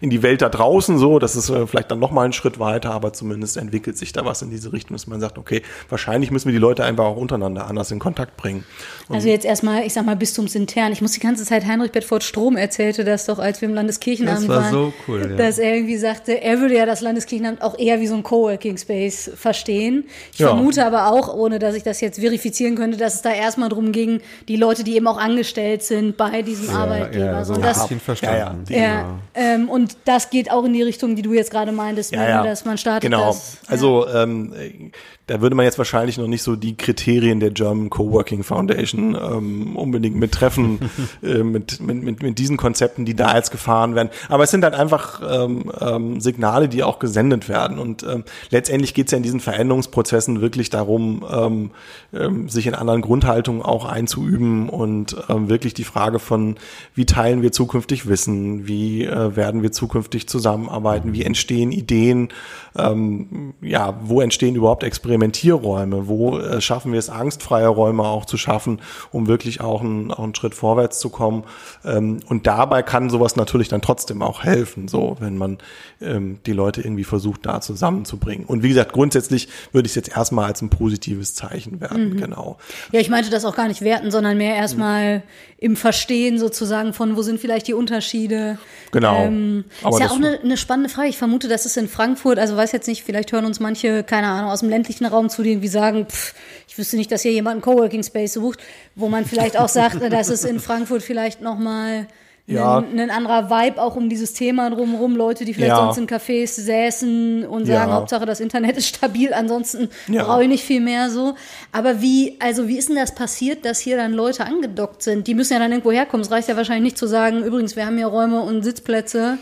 [0.00, 1.18] in die Welt da draußen so.
[1.18, 4.40] Das ist äh, vielleicht dann nochmal ein Schritt weiter, aber zumindest entwickelt sich da was
[4.42, 7.66] in diese Richtung, dass man sagt, okay, wahrscheinlich müssen wir die Leute einfach auch untereinander
[7.66, 8.64] anders in Kontakt bringen.
[9.08, 10.92] Und also jetzt erstmal, ich sag mal, bistumsintern.
[10.92, 14.42] Ich muss die ganze Zeit, Heinrich Bedford Strom erzählte das doch, als wir im Landeskirchenamt
[14.42, 14.72] das war waren.
[14.72, 15.36] so cool, ja.
[15.36, 18.78] Dass er irgendwie sagte, er würde ja das Landeskirchenamt auch eher wie so ein Coworking
[18.78, 20.04] Space verstehen.
[20.32, 20.48] Ich Ja.
[20.50, 23.90] vermute aber auch, ohne dass ich das jetzt verifizieren könnte, dass es da erstmal drum
[23.90, 27.39] ging, die Leute, die eben auch angestellt sind bei diesem Arbeitgeber.
[27.40, 28.64] Ja, so und ein das, bisschen verstanden.
[28.72, 28.84] Ja, ja.
[28.86, 32.20] ja, ähm, und das geht auch in die Richtung, die du jetzt gerade meintest, Ja,
[32.20, 32.42] ne, ja.
[32.44, 33.26] dass man startet Genau.
[33.26, 33.58] das.
[33.66, 34.92] Also ähm,
[35.30, 39.76] da würde man jetzt wahrscheinlich noch nicht so die Kriterien der German Coworking Foundation ähm,
[39.76, 40.80] unbedingt mit treffen,
[41.22, 44.10] äh, mit, mit, mit, mit diesen Konzepten, die da jetzt gefahren werden.
[44.28, 47.78] Aber es sind halt einfach ähm, ähm, Signale, die auch gesendet werden.
[47.78, 51.70] Und ähm, letztendlich geht es ja in diesen Veränderungsprozessen wirklich darum, ähm,
[52.12, 56.56] ähm, sich in anderen Grundhaltungen auch einzuüben und ähm, wirklich die Frage von,
[56.96, 62.30] wie teilen wir zukünftig Wissen, wie äh, werden wir zukünftig zusammenarbeiten, wie entstehen Ideen,
[62.76, 64.82] ähm, ja, wo entstehen überhaupt
[65.20, 68.80] Experimentierräume, wo äh, schaffen wir es, angstfreie Räume auch zu schaffen,
[69.12, 71.44] um wirklich auch, ein, auch einen Schritt vorwärts zu kommen.
[71.84, 75.58] Ähm, und dabei kann sowas natürlich dann trotzdem auch helfen, so wenn man
[76.00, 78.46] ähm, die Leute irgendwie versucht, da zusammenzubringen.
[78.46, 82.58] Und wie gesagt, grundsätzlich würde ich es jetzt erstmal als ein positives Zeichen werten, genau.
[82.92, 85.22] Ja, ich meinte das auch gar nicht werten, sondern mehr erstmal
[85.58, 88.58] im Verstehen sozusagen von, wo sind vielleicht die Unterschiede.
[88.92, 89.24] Genau.
[89.24, 91.08] Ähm, ist ja auch eine, eine spannende Frage.
[91.08, 94.28] Ich vermute, das ist in Frankfurt, also weiß jetzt nicht, vielleicht hören uns manche, keine
[94.28, 96.34] Ahnung, aus dem ländlichen Raum zu, die irgendwie sagen, pff,
[96.68, 98.60] ich wüsste nicht, dass hier jemand einen Coworking Space sucht,
[98.94, 102.06] wo man vielleicht auch sagt, dass es in Frankfurt vielleicht nochmal
[102.46, 102.78] Ja.
[102.78, 105.84] ein, ein anderer Vibe auch um dieses Thema drumherum, Leute, die vielleicht Ja.
[105.92, 107.96] sonst in Cafés säßen und sagen, Ja.
[107.96, 111.34] Hauptsache das Internet ist stabil, ansonsten brauche ich nicht viel mehr so.
[111.72, 115.26] Aber wie, also wie ist denn das passiert, dass hier dann Leute angedockt sind?
[115.26, 116.24] Die müssen ja dann irgendwo herkommen.
[116.24, 119.38] Es reicht ja wahrscheinlich nicht zu sagen, übrigens, wir haben hier Räume und Sitzplätze,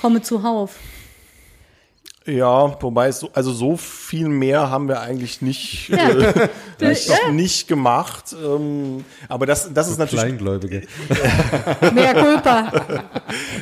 [0.00, 0.78] komme zuhauf.
[2.26, 6.08] Ja, wobei es so, also so viel mehr haben wir eigentlich nicht, Ja.
[6.08, 8.34] äh, Das- noch nicht gemacht.
[8.42, 10.82] Ähm, aber das, das ist natürlich Kleingläubige.
[11.92, 12.72] Mehr Culpa.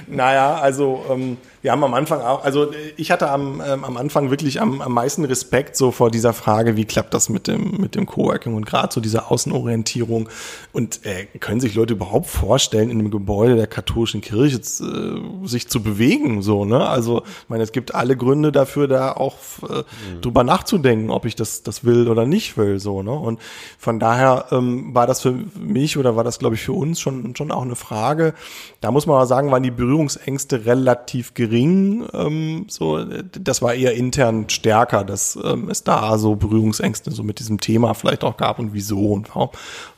[0.06, 4.30] Naja, also ähm, wir haben am Anfang auch, also ich hatte am, ähm, am Anfang
[4.30, 7.94] wirklich am, am meisten Respekt so vor dieser Frage, wie klappt das mit dem, mit
[7.94, 10.28] dem Coworking und gerade so diese Außenorientierung.
[10.72, 15.68] Und äh, können sich Leute überhaupt vorstellen, in einem Gebäude der katholischen Kirche äh, sich
[15.68, 16.42] zu bewegen?
[16.42, 16.84] So, ne?
[16.88, 19.84] Also, ich meine, es gibt alle Gründe dafür, da auch äh,
[20.20, 22.80] drüber nachzudenken, ob ich das, das will oder nicht will.
[22.80, 23.12] So, ne?
[23.12, 23.40] Und
[23.78, 27.36] von daher ähm, war das für mich oder war das, glaube ich, für uns schon,
[27.36, 28.34] schon auch eine Frage.
[28.80, 31.51] Da muss man mal sagen, waren die Berührungsängste relativ gering.
[31.52, 37.38] Ähm, so, das war eher intern stärker, dass ähm, es da so Berührungsängste so mit
[37.38, 39.50] diesem Thema vielleicht auch gab und wieso und warum,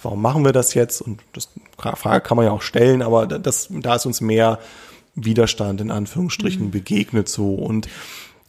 [0.03, 1.01] warum machen wir das jetzt?
[1.01, 4.59] Und das Frage kann man ja auch stellen, aber das, da ist uns mehr
[5.15, 7.89] Widerstand in Anführungsstrichen begegnet so und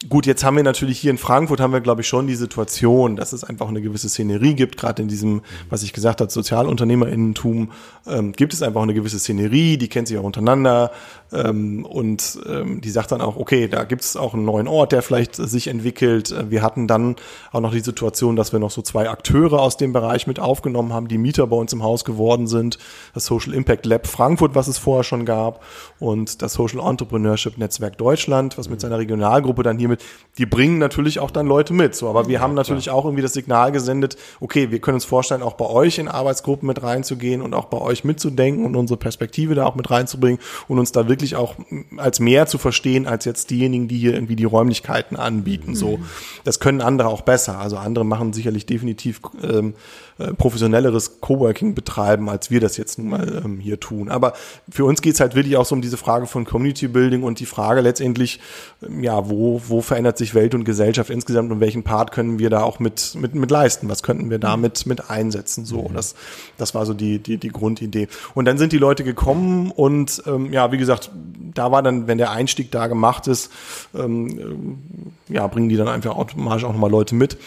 [0.10, 3.16] Gut, jetzt haben wir natürlich hier in Frankfurt haben wir, glaube ich, schon die Situation,
[3.16, 7.72] dass es einfach eine gewisse Szenerie gibt, gerade in diesem, was ich gesagt habe, Sozialunternehmerinnentum,
[8.06, 10.92] ähm, gibt es einfach eine gewisse Szenerie, die kennt sich auch untereinander
[11.32, 14.92] ähm, und ähm, die sagt dann auch, okay, da gibt es auch einen neuen Ort,
[14.92, 16.30] der vielleicht äh, sich entwickelt.
[16.30, 17.16] Äh, Wir hatten dann
[17.54, 20.92] auch noch die Situation, dass wir noch so zwei Akteure aus dem Bereich mit aufgenommen
[20.92, 22.80] haben, die Mieter bei uns im Haus geworden sind,
[23.14, 25.64] das Social Impact Lab Frankfurt, was es vorher schon gab
[26.00, 30.04] und das Social Entrepreneurship Netzwerk Deutschland, was mit seiner Regionalgruppe dann hiermit,
[30.38, 31.96] die bringen natürlich auch dann Leute mit.
[31.96, 35.42] So, aber wir haben natürlich auch irgendwie das Signal gesendet, okay, wir können uns vorstellen,
[35.42, 39.56] auch bei euch in Arbeitsgruppen mit reinzugehen und auch bei euch mitzudenken und unsere Perspektive
[39.56, 41.56] da auch mit reinzubringen und uns da wirklich auch
[41.98, 45.76] als mehr zu verstehen, als jetzt diejenigen, die hier irgendwie die Räumlichkeiten anbieten.
[45.76, 46.00] So,
[46.44, 47.60] das können andere auch besser.
[47.60, 49.74] Also andere machen sicherlich definitiv ähm,
[50.18, 54.08] äh, professionelleres Coworking betreiben, als wir das jetzt nun mal ähm, hier tun.
[54.08, 54.32] Aber
[54.70, 57.46] für uns geht's halt wirklich auch so um diese Frage von Community Building und die
[57.46, 58.40] Frage letztendlich,
[58.82, 62.50] ähm, ja, wo, wo verändert sich Welt und Gesellschaft insgesamt und welchen Part können wir
[62.50, 63.90] da auch mit, mit, mit leisten?
[63.90, 65.66] Was könnten wir damit mit einsetzen?
[65.66, 66.16] So, das,
[66.58, 68.08] das war so die, die, die Grundidee.
[68.34, 71.12] Und dann sind die Leute gekommen und ähm, ja, wie gesagt,
[71.54, 73.52] da war dann, wenn der Einstieg da gemacht ist,
[73.94, 74.84] ähm,
[75.28, 77.38] ja, bringen die dann einfach automatisch auch nochmal Leute mit.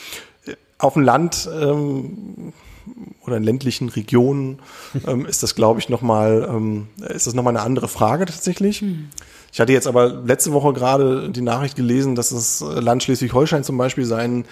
[0.78, 2.52] Auf dem Land ähm,
[3.26, 4.60] oder in ländlichen Regionen
[5.06, 8.82] ähm, ist das, glaube ich, nochmal, ähm, ist das nochmal eine andere Frage tatsächlich.
[8.82, 9.08] Mhm.
[9.52, 13.78] Ich hatte jetzt aber letzte Woche gerade die Nachricht gelesen, dass das Land Schleswig-Holstein zum
[13.78, 14.44] Beispiel seinen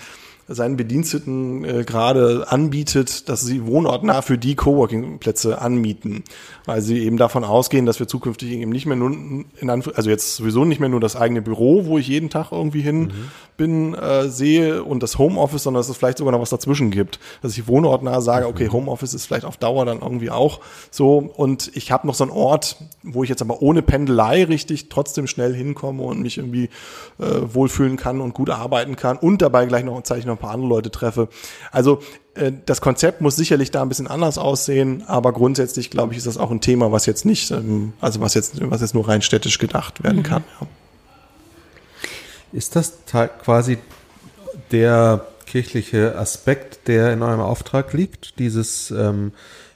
[0.49, 6.23] seinen Bediensteten äh, gerade anbietet, dass sie wohnortnah für die Coworking-Plätze anmieten,
[6.67, 10.09] weil sie eben davon ausgehen, dass wir zukünftig eben nicht mehr nur, in Anf also
[10.09, 13.13] jetzt sowieso nicht mehr nur das eigene Büro, wo ich jeden Tag irgendwie hin mhm.
[13.57, 17.19] bin, äh, sehe und das Homeoffice, sondern dass es vielleicht sogar noch was dazwischen gibt,
[17.43, 20.61] dass ich wohnortnah sage, okay, Homeoffice ist vielleicht auf Dauer dann irgendwie auch
[20.93, 21.19] so.
[21.19, 25.27] Und ich habe noch so einen Ort, wo ich jetzt aber ohne Pendelei richtig trotzdem
[25.27, 26.69] schnell hinkomme und mich irgendwie
[27.19, 30.53] äh, wohlfühlen kann und gut arbeiten kann und dabei gleich noch ein Zeichen ein paar
[30.53, 31.29] andere Leute treffe.
[31.73, 32.01] Also
[32.35, 36.27] äh, das Konzept muss sicherlich da ein bisschen anders aussehen, aber grundsätzlich glaube ich, ist
[36.27, 39.23] das auch ein Thema, was jetzt nicht, ähm, also was jetzt, was jetzt nur rein
[39.23, 40.25] städtisch gedacht werden mhm.
[40.25, 40.45] kann.
[40.61, 40.67] Ja.
[42.53, 42.93] Ist das
[43.43, 43.79] quasi
[44.71, 49.33] der kirchliche Aspekt, der in eurem Auftrag liegt, dieses ähm,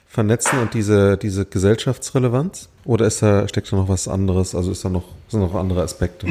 [0.07, 2.69] Vernetzen und diese, diese Gesellschaftsrelevanz?
[2.83, 4.55] Oder ist da, steckt da noch was anderes?
[4.55, 6.27] Also ist da noch, sind noch andere Aspekte?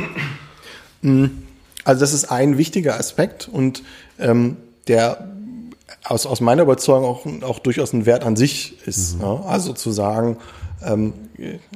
[1.85, 3.83] Also das ist ein wichtiger Aspekt und
[4.19, 5.29] ähm, der
[6.05, 9.17] aus, aus meiner Überzeugung auch, auch durchaus ein Wert an sich ist.
[9.17, 9.23] Mhm.
[9.23, 9.43] Ja?
[9.47, 10.39] Also zu sagen,
[10.85, 11.13] ähm,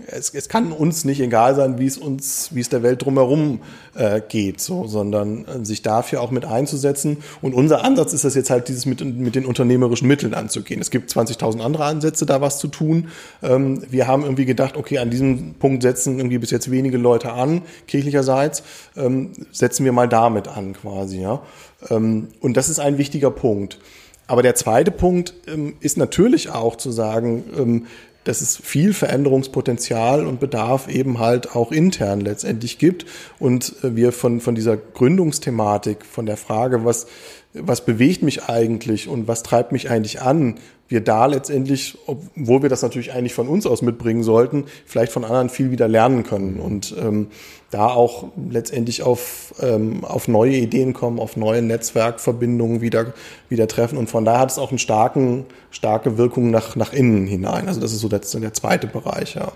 [0.06, 3.60] es, es kann uns nicht egal sein, wie es uns, wie es der Welt drumherum
[3.94, 7.18] äh, geht, so, sondern äh, sich dafür auch mit einzusetzen.
[7.42, 10.80] Und unser Ansatz ist das jetzt halt, dieses mit, mit den unternehmerischen Mitteln anzugehen.
[10.80, 13.08] Es gibt 20.000 andere Ansätze, da was zu tun.
[13.42, 17.32] Ähm, wir haben irgendwie gedacht, okay, an diesem Punkt setzen irgendwie bis jetzt wenige Leute
[17.32, 18.62] an, kirchlicherseits,
[18.96, 21.42] ähm, setzen wir mal damit an quasi, ja.
[21.90, 23.78] Ähm, und das ist ein wichtiger Punkt.
[24.26, 27.86] Aber der zweite Punkt ähm, ist natürlich auch zu sagen, ähm,
[28.24, 33.06] dass es viel Veränderungspotenzial und Bedarf eben halt auch intern letztendlich gibt.
[33.38, 37.06] Und äh, wir von, von dieser Gründungsthematik, von der Frage, was,
[37.52, 40.56] was bewegt mich eigentlich und was treibt mich eigentlich an,
[40.88, 45.24] wir da letztendlich, obwohl wir das natürlich eigentlich von uns aus mitbringen sollten, vielleicht von
[45.24, 47.28] anderen viel wieder lernen können und ähm,
[47.70, 53.14] da auch letztendlich auf, ähm, auf neue Ideen kommen, auf neue Netzwerkverbindungen wieder,
[53.48, 53.98] wieder treffen.
[53.98, 57.66] Und von daher hat es auch eine starken, starke Wirkung nach, nach innen hinein.
[57.66, 59.52] Also das ist so der, der zweite Bereich, ja.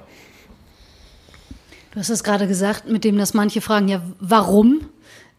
[1.92, 4.80] Du hast es gerade gesagt, mit dem, dass manche fragen, ja, warum?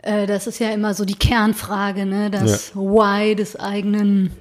[0.01, 2.29] Äh, das ist ja immer so die Kernfrage, ne?
[2.31, 2.81] das ja.
[2.81, 4.31] Why des eigenen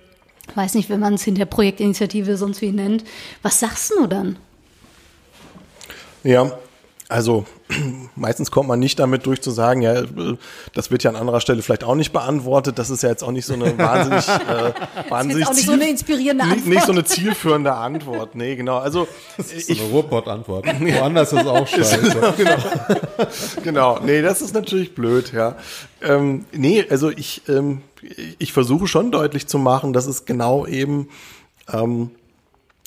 [0.57, 3.05] weiß nicht, wenn man es in der Projektinitiative sonst wie nennt.
[3.43, 4.37] Was sagst du dann?
[6.25, 6.59] Ja,
[7.09, 7.47] also
[8.17, 10.03] meistens kommt man nicht damit durch zu sagen, ja,
[10.75, 12.79] das wird ja an anderer Stelle vielleicht auch nicht beantwortet.
[12.79, 14.73] Das ist ja jetzt auch nicht so eine wahnsinnig, äh,
[15.09, 16.67] wahnsinnig das ist auch nicht so eine inspirierende Antwort.
[16.67, 18.35] Nicht, nicht, so eine zielführende Antwort.
[18.35, 18.79] Nee, genau.
[18.79, 20.67] Also das ist ich, so eine Ruhrpott-Antwort.
[20.81, 21.99] Woanders ist auch scheiße.
[22.01, 22.57] genau, genau.
[23.65, 24.01] genau.
[24.01, 25.57] Nee, das ist natürlich blöd, ja.
[26.03, 27.83] Ähm, nee, also ich, ähm,
[28.39, 31.09] ich versuche schon deutlich zu machen, dass es genau eben
[31.73, 32.11] ähm,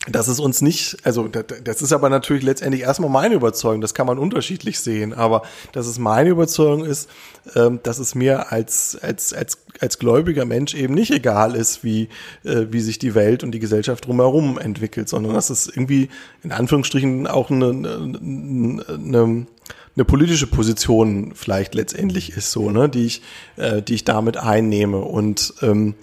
[0.10, 4.08] dass es uns nicht, also das ist aber natürlich letztendlich erstmal meine Überzeugung, das kann
[4.08, 7.08] man unterschiedlich sehen, aber dass es meine Überzeugung ist,
[7.56, 12.10] ähm, dass es mir als, als, als, als gläubiger Mensch eben nicht egal ist, wie,
[12.44, 16.10] äh, wie sich die Welt und die Gesellschaft drumherum entwickelt, sondern dass es irgendwie
[16.44, 19.46] in Anführungsstrichen auch eine, eine, eine
[19.94, 23.22] eine politische Position vielleicht letztendlich ist so, ne, die ich,
[23.58, 25.00] äh, die ich damit einnehme.
[25.00, 25.94] Und ähm, äh,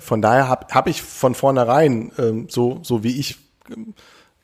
[0.00, 3.38] von daher habe hab ich von vornherein, ähm, so, so wie ich
[3.70, 3.94] ähm,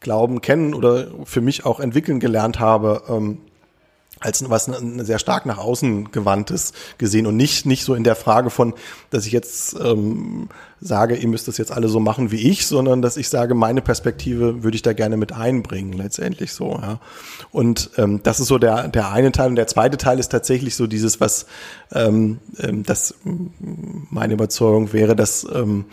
[0.01, 3.39] Glauben kennen oder für mich auch entwickeln gelernt habe, ähm,
[4.25, 8.51] als was sehr stark nach außen gewandtes gesehen und nicht nicht so in der Frage
[8.51, 8.75] von,
[9.11, 10.49] dass ich jetzt ähm,
[10.81, 13.83] sage, ihr müsst das jetzt alle so machen wie ich, sondern dass ich sage, meine
[13.83, 16.79] Perspektive würde ich da gerne mit einbringen, letztendlich so.
[16.81, 17.01] Ja.
[17.53, 20.75] Und ähm, das ist so der der eine Teil und der zweite Teil ist tatsächlich
[20.75, 21.47] so dieses, was
[21.93, 23.15] ähm, ähm das
[24.11, 25.85] meine Überzeugung wäre, dass ähm,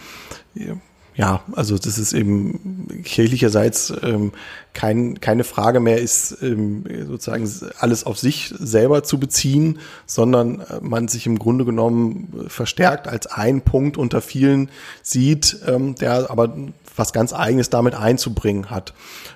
[1.16, 4.32] ja, also das ist eben kirchlicherseits ähm,
[4.74, 10.80] kein, keine Frage mehr ist, ähm, sozusagen alles auf sich selber zu beziehen, sondern äh,
[10.82, 14.70] man sich im Grunde genommen verstärkt als ein Punkt unter vielen
[15.02, 16.56] sieht, ähm, der aber
[16.96, 18.94] was ganz Eigenes damit einzubringen hat.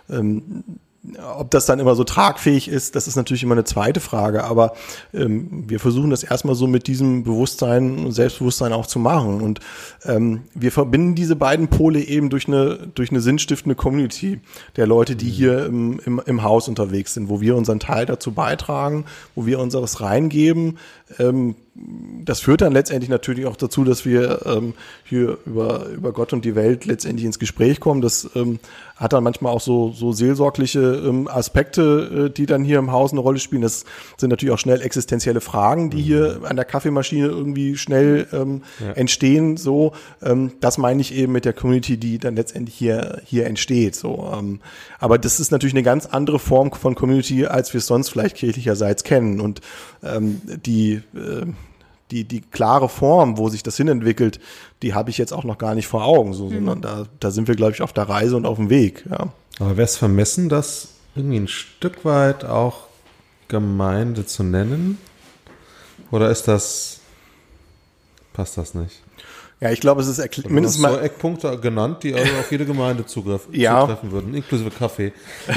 [0.10, 0.63] Ähm,
[1.37, 4.43] ob das dann immer so tragfähig ist, das ist natürlich immer eine zweite Frage.
[4.43, 4.73] Aber
[5.13, 9.41] ähm, wir versuchen das erstmal so mit diesem Bewusstsein, Selbstbewusstsein auch zu machen.
[9.41, 9.59] Und
[10.05, 14.39] ähm, wir verbinden diese beiden Pole eben durch eine, durch eine sinnstiftende Community
[14.75, 18.31] der Leute, die hier im, im, im Haus unterwegs sind, wo wir unseren Teil dazu
[18.31, 20.77] beitragen, wo wir unseres reingeben.
[21.19, 21.55] Ähm,
[22.23, 26.45] das führt dann letztendlich natürlich auch dazu, dass wir ähm, hier über, über Gott und
[26.45, 28.01] die Welt letztendlich ins Gespräch kommen.
[28.01, 28.59] Das ähm,
[28.95, 33.12] hat dann manchmal auch so, so seelsorgliche ähm, Aspekte, äh, die dann hier im Haus
[33.12, 33.62] eine Rolle spielen.
[33.62, 33.84] Das
[34.17, 38.93] sind natürlich auch schnell existenzielle Fragen, die hier an der Kaffeemaschine irgendwie schnell ähm, ja.
[38.93, 39.58] entstehen.
[39.58, 39.91] So,
[40.23, 43.95] ähm, das meine ich eben mit der Community, die dann letztendlich hier, hier entsteht.
[43.95, 44.62] So, ähm,
[44.99, 48.38] aber das ist natürlich eine ganz andere Form von Community, als wir es sonst vielleicht
[48.38, 49.41] kirchlicherseits kennen.
[49.41, 49.60] Und
[50.03, 51.45] ähm, die äh,
[52.11, 54.39] die, die klare Form, wo sich das hinentwickelt,
[54.81, 56.53] die habe ich jetzt auch noch gar nicht vor Augen, so, mhm.
[56.53, 59.05] sondern da, da sind wir, glaube ich, auf der Reise und auf dem Weg.
[59.09, 59.29] Ja.
[59.59, 62.87] Aber wäre es vermessen, das irgendwie ein Stück weit auch
[63.47, 64.97] Gemeinde zu nennen?
[66.11, 66.99] Oder ist das,
[68.33, 69.01] passt das nicht?
[69.61, 70.51] Ja, ich glaube, es ist erklärt.
[70.51, 73.81] mindestens mal so Eckpunkte genannt, die also auf jede Gemeinde zugriff, ja.
[73.81, 75.13] zutreffen würden, inklusive Kaffee.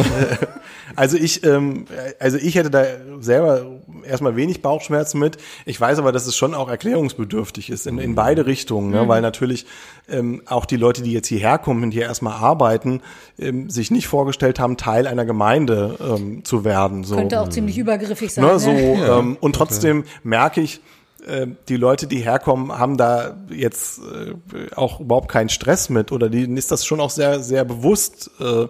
[0.96, 1.86] also ich, ähm,
[2.20, 2.84] also ich hätte da
[3.20, 5.38] selber erstmal wenig Bauchschmerzen mit.
[5.66, 9.04] Ich weiß aber, dass es schon auch erklärungsbedürftig ist in, in beide Richtungen, ne?
[9.04, 9.08] Mhm.
[9.08, 9.66] weil natürlich
[10.08, 13.00] ähm, auch die Leute, die jetzt hierher kommen und hier erstmal arbeiten,
[13.38, 17.04] ähm, sich nicht vorgestellt haben, Teil einer Gemeinde ähm, zu werden.
[17.04, 17.16] So.
[17.16, 18.44] Könnte auch ziemlich übergriffig sein.
[18.44, 18.58] Ne, ne?
[18.58, 19.18] So, ja.
[19.18, 20.08] ähm, und trotzdem okay.
[20.22, 20.80] merke ich,
[21.26, 26.28] äh, die Leute, die herkommen, haben da jetzt äh, auch überhaupt keinen Stress mit oder
[26.28, 28.66] denen ist das schon auch sehr, sehr bewusst, äh,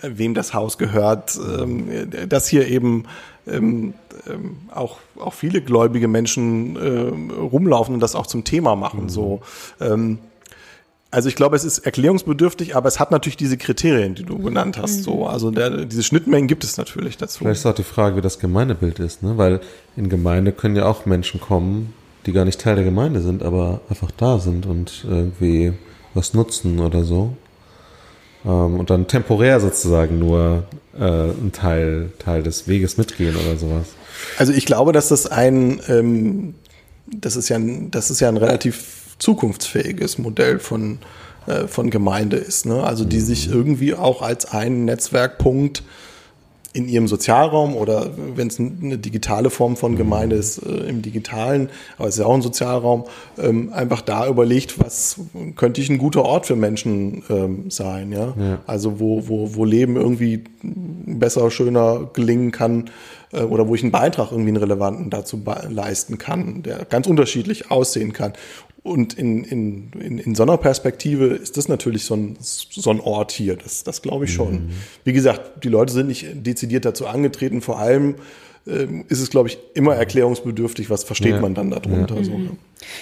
[0.00, 3.04] wem das Haus gehört, ähm, dass hier eben
[3.46, 3.94] ähm,
[4.28, 9.04] ähm, auch, auch viele gläubige Menschen äh, rumlaufen und das auch zum Thema machen.
[9.04, 9.08] Mhm.
[9.08, 9.40] So,
[9.80, 10.18] ähm,
[11.12, 14.78] also ich glaube, es ist erklärungsbedürftig, aber es hat natürlich diese Kriterien, die du genannt
[14.78, 15.02] hast.
[15.02, 17.40] So, also der, diese Schnittmengen gibt es natürlich dazu.
[17.40, 19.36] Vielleicht ist auch die Frage, wie das Gemeindebild ist, ne?
[19.36, 19.60] Weil
[19.94, 21.92] in Gemeinde können ja auch Menschen kommen,
[22.24, 25.74] die gar nicht Teil der Gemeinde sind, aber einfach da sind und irgendwie
[26.14, 27.36] was nutzen oder so.
[28.44, 30.64] Ähm, und dann temporär sozusagen nur
[30.98, 33.86] äh, ein Teil, Teil des Weges mitgehen oder sowas.
[34.38, 36.54] Also ich glaube, dass das ein, ähm,
[37.06, 40.98] das ist ja ein, das ist ja ein relativ zukunftsfähiges Modell von,
[41.46, 42.66] äh, von Gemeinde ist.
[42.66, 42.82] Ne?
[42.82, 45.82] Also die sich irgendwie auch als einen Netzwerkpunkt
[46.72, 51.68] in ihrem Sozialraum oder wenn es eine digitale Form von Gemeinde ist, äh, im digitalen,
[51.98, 53.04] aber es ist ja auch ein Sozialraum,
[53.38, 55.20] ähm, einfach da überlegt, was
[55.56, 58.34] könnte ich ein guter Ort für Menschen ähm, sein, ja?
[58.38, 58.60] ja?
[58.66, 62.90] Also wo, wo, wo Leben irgendwie besser, schöner gelingen kann
[63.32, 67.70] äh, oder wo ich einen Beitrag irgendwie einen relevanten dazu leisten kann, der ganz unterschiedlich
[67.70, 68.32] aussehen kann.
[68.84, 72.98] Und in, in, in, in so einer Perspektive ist das natürlich so ein, so ein
[73.00, 73.56] Ort hier.
[73.56, 74.52] Das, das glaube ich schon.
[74.52, 74.70] Mhm.
[75.04, 77.60] Wie gesagt, die Leute sind nicht dezidiert dazu angetreten.
[77.60, 78.16] Vor allem
[78.66, 81.40] ähm, ist es, glaube ich, immer erklärungsbedürftig, was versteht ja.
[81.40, 82.16] man dann darunter.
[82.16, 82.24] Ja.
[82.24, 82.50] So, ne?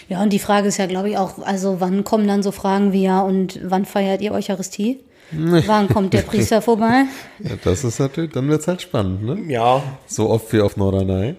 [0.09, 2.93] ja, und die Frage ist ja, glaube ich, auch, also wann kommen dann so Fragen
[2.93, 5.01] wie ja und wann feiert ihr Eucharistie?
[5.33, 7.05] Wann kommt der Priester vorbei?
[7.39, 9.39] Ja, das ist natürlich, dann wird es halt spannend, ne?
[9.53, 9.83] Ja.
[10.07, 11.37] So oft wie auf Norderney.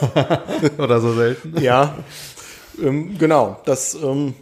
[0.78, 1.60] Oder so selten.
[1.60, 1.98] Ja,
[2.82, 3.94] ähm, genau, das.
[3.94, 4.34] Ähm,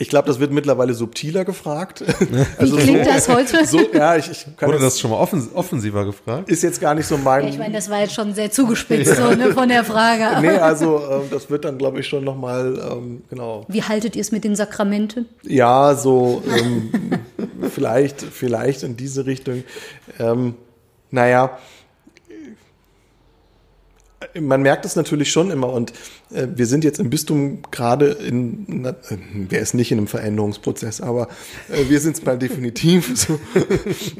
[0.00, 2.04] ich glaube, das wird mittlerweile subtiler gefragt.
[2.56, 3.64] Also Wie klingt so, das heute?
[3.66, 6.48] So, ja, ich, ich kann Wurde das schon mal offens offensiver gefragt?
[6.48, 7.44] Ist jetzt gar nicht so mein.
[7.44, 10.40] Ja, ich meine, das war jetzt schon sehr zugespitzt so, ne, von der Frage.
[10.40, 13.64] nee, also ähm, das wird dann, glaube ich, schon nochmal, ähm, genau.
[13.68, 15.26] Wie haltet ihr es mit den Sakramenten?
[15.42, 16.90] Ja, so ähm,
[17.68, 19.64] vielleicht, vielleicht in diese Richtung.
[20.20, 20.54] Ähm,
[21.10, 21.58] naja,
[24.40, 25.92] man merkt es natürlich schon immer und
[26.32, 29.16] äh, wir sind jetzt im Bistum gerade in, na, äh,
[29.48, 31.28] wer ist nicht in einem Veränderungsprozess, aber
[31.68, 33.38] äh, wir sind es mal definitiv so,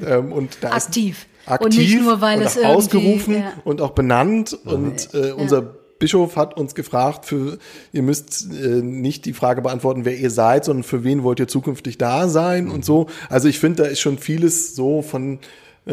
[0.05, 1.27] ähm, und da aktiv.
[1.47, 3.53] aktiv und nicht nur weil es ausgerufen ja.
[3.65, 5.75] und auch benannt und äh, unser ja.
[5.99, 7.59] Bischof hat uns gefragt, für,
[7.93, 11.49] ihr müsst äh, nicht die Frage beantworten, wer ihr seid, sondern für wen wollt ihr
[11.49, 12.73] zukünftig da sein mhm.
[12.73, 13.09] und so.
[13.29, 15.41] Also ich finde, da ist schon vieles so von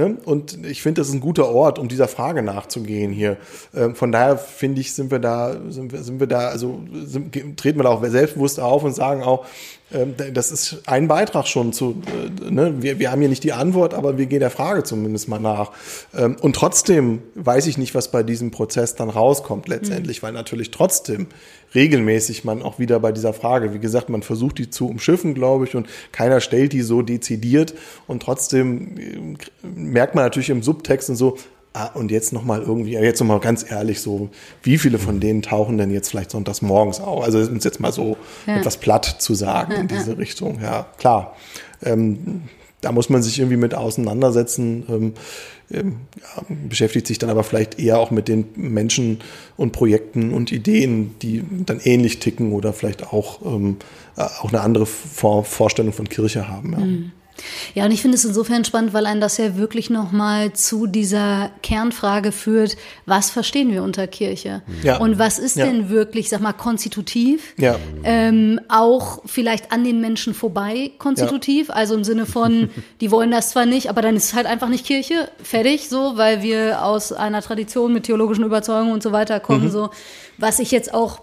[0.04, 3.38] und ich finde, das ist ein guter Ort, um dieser Frage nachzugehen hier.
[3.74, 7.34] Ähm, von daher finde ich, sind wir da, sind wir, sind wir da, also sind,
[7.58, 9.46] treten wir da auch selbstbewusst auf und sagen auch,
[9.94, 12.02] ähm, das ist ein Beitrag schon zu,
[12.46, 12.82] äh, ne?
[12.82, 15.72] wir, wir haben hier nicht die Antwort, aber wir gehen der Frage zumindest mal nach.
[16.16, 20.28] Ähm, und trotzdem weiß ich nicht, was bei diesem Prozess dann rauskommt letztendlich, mhm.
[20.28, 21.28] weil natürlich trotzdem
[21.76, 25.66] regelmäßig man auch wieder bei dieser Frage, wie gesagt, man versucht die zu umschiffen, glaube
[25.66, 27.76] ich, und keiner stellt die so dezidiert
[28.08, 31.38] und trotzdem äh, merkt man natürlich im Subtext und so,
[31.78, 34.30] Ah, und jetzt nochmal irgendwie, jetzt nochmal ganz ehrlich, so,
[34.64, 37.22] wie viele von denen tauchen denn jetzt vielleicht sonntags morgens auf?
[37.22, 38.16] Also, um es jetzt mal so
[38.48, 38.60] ja.
[38.60, 40.18] etwas platt zu sagen ja, in diese ja.
[40.18, 40.62] Richtung.
[40.62, 41.36] Ja, klar.
[41.84, 42.44] Ähm,
[42.80, 44.86] da muss man sich irgendwie mit auseinandersetzen.
[44.88, 45.14] Ähm,
[45.72, 49.20] ähm, ja, beschäftigt sich dann aber vielleicht eher auch mit den Menschen
[49.58, 53.78] und Projekten und Ideen, die dann ähnlich ticken oder vielleicht auch, ähm,
[54.18, 56.74] äh, auch eine andere Vor Vorstellung von Kirche haben.
[56.74, 56.80] Ja.
[56.80, 57.12] Mhm.
[57.74, 61.52] Ja, und ich finde es insofern spannend, weil einen das ja wirklich nochmal zu dieser
[61.62, 64.62] Kernfrage führt, was verstehen wir unter Kirche?
[64.84, 64.98] Ja.
[64.98, 65.66] Und was ist ja.
[65.66, 67.54] denn wirklich, sag mal, konstitutiv?
[67.58, 67.78] Ja.
[68.04, 71.76] Ähm, auch vielleicht an den Menschen vorbei konstitutiv, ja.
[71.76, 72.70] also im Sinne von,
[73.02, 76.14] die wollen das zwar nicht, aber dann ist es halt einfach nicht Kirche, fertig, so,
[76.16, 79.72] weil wir aus einer Tradition mit theologischen Überzeugungen und so weiter kommen, mhm.
[79.72, 79.90] so.
[80.38, 81.22] Was ich jetzt auch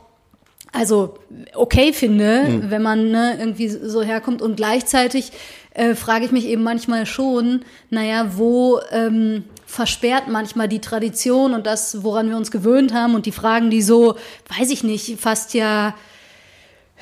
[0.73, 1.14] also
[1.55, 2.70] okay finde, mhm.
[2.70, 5.33] wenn man ne, irgendwie so herkommt und gleichzeitig
[5.75, 11.66] äh, frage ich mich eben manchmal schon, naja, wo ähm, versperrt manchmal die Tradition und
[11.66, 14.16] das, woran wir uns gewöhnt haben und die Fragen, die so,
[14.59, 15.95] weiß ich nicht, fast ja,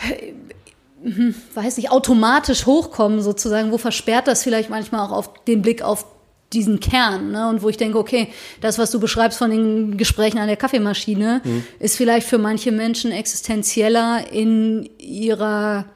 [0.08, 0.32] äh,
[1.54, 6.06] weiß nicht, automatisch hochkommen sozusagen, wo versperrt das vielleicht manchmal auch auf den Blick auf
[6.52, 7.48] diesen Kern, ne?
[7.48, 8.28] Und wo ich denke, okay,
[8.60, 11.64] das, was du beschreibst von den Gesprächen an der Kaffeemaschine, mhm.
[11.78, 15.86] ist vielleicht für manche Menschen existenzieller in ihrer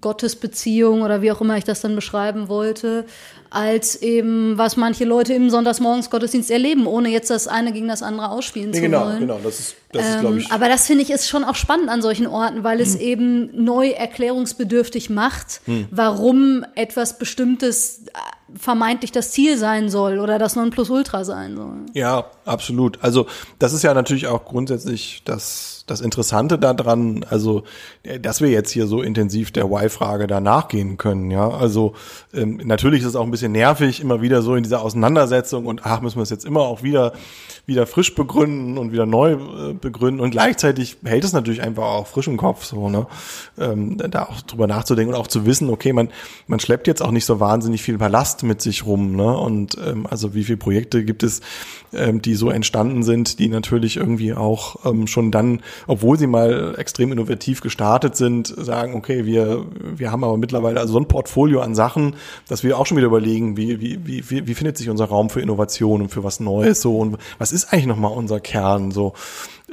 [0.00, 3.04] Gottesbeziehung oder wie auch immer ich das dann beschreiben wollte,
[3.52, 8.30] als eben, was manche Leute im Sonntagsmorgens-Gottesdienst erleben, ohne jetzt das eine gegen das andere
[8.30, 9.20] ausspielen nee, zu genau, wollen.
[9.20, 10.46] Genau, das ist, das ist glaube ich.
[10.46, 13.00] Ähm, aber das finde ich ist schon auch spannend an solchen Orten, weil es hm.
[13.00, 15.86] eben neu erklärungsbedürftig macht, hm.
[15.90, 21.86] warum etwas Bestimmtes äh, vermeintlich das Ziel sein soll oder das Nonplusultra sein soll.
[21.94, 22.98] Ja, absolut.
[23.02, 23.26] Also
[23.58, 27.64] das ist ja natürlich auch grundsätzlich das das Interessante daran, also,
[28.02, 31.48] äh, dass wir jetzt hier so intensiv der Why-Frage da nachgehen können, ja.
[31.48, 31.94] Also,
[32.32, 35.82] ähm, natürlich ist es auch ein bisschen nervig, immer wieder so in dieser Auseinandersetzung und
[35.84, 37.12] ach, müssen wir es jetzt immer auch wieder,
[37.66, 42.06] wieder frisch begründen und wieder neu äh, begründen und gleichzeitig hält es natürlich einfach auch
[42.06, 43.06] frisch im Kopf, so, ne.
[43.58, 46.08] Ähm, da auch drüber nachzudenken und auch zu wissen, okay, man,
[46.46, 49.36] man schleppt jetzt auch nicht so wahnsinnig viel Ballast mit sich rum, ne.
[49.36, 51.40] Und, ähm, also wie viele Projekte gibt es,
[51.92, 56.74] ähm, die so entstanden sind, die natürlich irgendwie auch ähm, schon dann obwohl sie mal
[56.78, 59.64] extrem innovativ gestartet sind, sagen, okay, wir,
[59.96, 62.16] wir haben aber mittlerweile also so ein Portfolio an Sachen,
[62.48, 65.40] dass wir auch schon wieder überlegen, wie, wie, wie, wie findet sich unser Raum für
[65.40, 69.14] Innovation und für was Neues so und was ist eigentlich nochmal unser Kern so.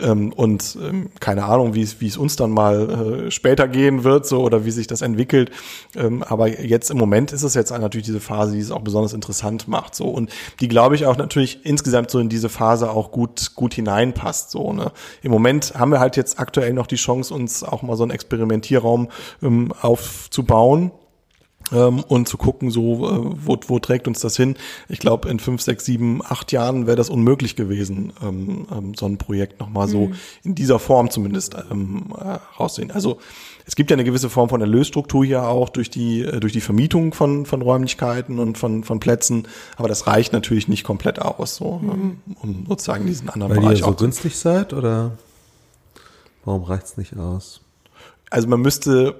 [0.02, 4.04] Ähm, und ähm, keine Ahnung, wie es wie es uns dann mal äh, später gehen
[4.04, 5.52] wird, so oder wie sich das entwickelt.
[5.95, 9.14] Ähm, aber jetzt im Moment ist es jetzt natürlich diese Phase, die es auch besonders
[9.14, 13.12] interessant macht, so und die glaube ich auch natürlich insgesamt so in diese Phase auch
[13.12, 14.91] gut gut hineinpasst, so ne.
[15.22, 18.12] Im Moment haben wir halt jetzt aktuell noch die Chance, uns auch mal so einen
[18.12, 19.10] Experimentierraum
[19.41, 20.91] ähm, aufzubauen
[21.72, 24.56] ähm, und zu gucken, so äh, wo, wo trägt uns das hin.
[24.88, 29.06] Ich glaube, in fünf, sechs, sieben, acht Jahren wäre das unmöglich gewesen, ähm, ähm, so
[29.06, 30.16] ein Projekt nochmal so mhm.
[30.44, 32.92] in dieser Form zumindest ähm, äh, raussehen.
[32.92, 33.20] Also
[33.66, 36.62] es gibt ja eine gewisse Form von Erlösstruktur hier auch durch die äh, durch die
[36.62, 39.48] Vermietung von von Räumlichkeiten und von von Plätzen,
[39.78, 41.90] aber das reicht natürlich nicht komplett aus, so mhm.
[41.90, 45.12] ähm, um sozusagen diesen anderen Weil Bereich ihr so günstig seid oder
[46.46, 47.62] warum reicht's nicht aus?
[48.32, 49.16] Also man müsste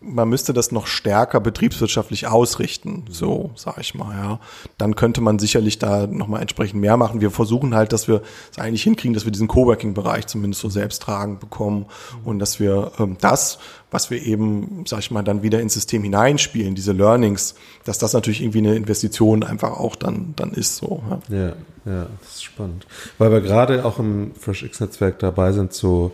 [0.00, 4.40] man müsste das noch stärker betriebswirtschaftlich ausrichten, so sage ich mal, ja.
[4.78, 7.20] Dann könnte man sicherlich da nochmal entsprechend mehr machen.
[7.20, 8.22] Wir versuchen halt, dass wir
[8.52, 11.86] es eigentlich hinkriegen, dass wir diesen Coworking-Bereich zumindest so selbsttragend bekommen
[12.24, 13.58] und dass wir ähm, das,
[13.90, 18.12] was wir eben, sag ich mal, dann wieder ins System hineinspielen, diese Learnings, dass das
[18.12, 21.02] natürlich irgendwie eine Investition einfach auch dann, dann ist, so.
[21.28, 21.52] Ja, ja,
[21.86, 22.86] ja das ist spannend.
[23.16, 26.12] Weil wir gerade auch im FreshX-Netzwerk dabei sind, so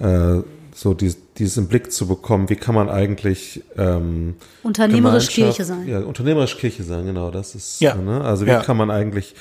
[0.00, 0.40] äh,
[0.74, 5.88] so dies, dieses im Blick zu bekommen, wie kann man eigentlich ähm, unternehmerisch Kirche sein.
[5.88, 7.94] Ja, unternehmerisch Kirche sein, genau, das ist, ja.
[7.94, 8.22] ne?
[8.22, 8.62] also wie ja.
[8.62, 9.34] kann man eigentlich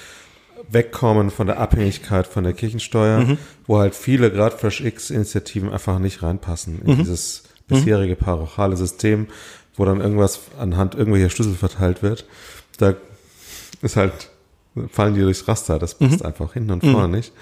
[0.69, 3.37] wegkommen von der Abhängigkeit von der Kirchensteuer, mhm.
[3.67, 6.97] wo halt viele, gerade Fresh X-Initiativen einfach nicht reinpassen in mhm.
[6.99, 9.27] dieses bisherige parochiale System,
[9.75, 12.25] wo dann irgendwas anhand irgendwelcher Schlüssel verteilt wird.
[12.77, 12.95] Da
[13.81, 14.29] ist halt,
[14.89, 16.25] fallen die durchs Raster, das passt mhm.
[16.25, 17.15] einfach hinten und vorne mhm.
[17.15, 17.33] nicht.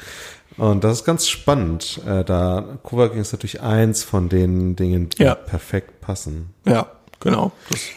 [0.59, 2.01] Und das ist ganz spannend.
[2.05, 5.35] Äh, da Coworking ist natürlich eins von den Dingen, die ja.
[5.35, 6.49] perfekt passen.
[6.65, 6.87] Ja,
[7.21, 7.53] genau.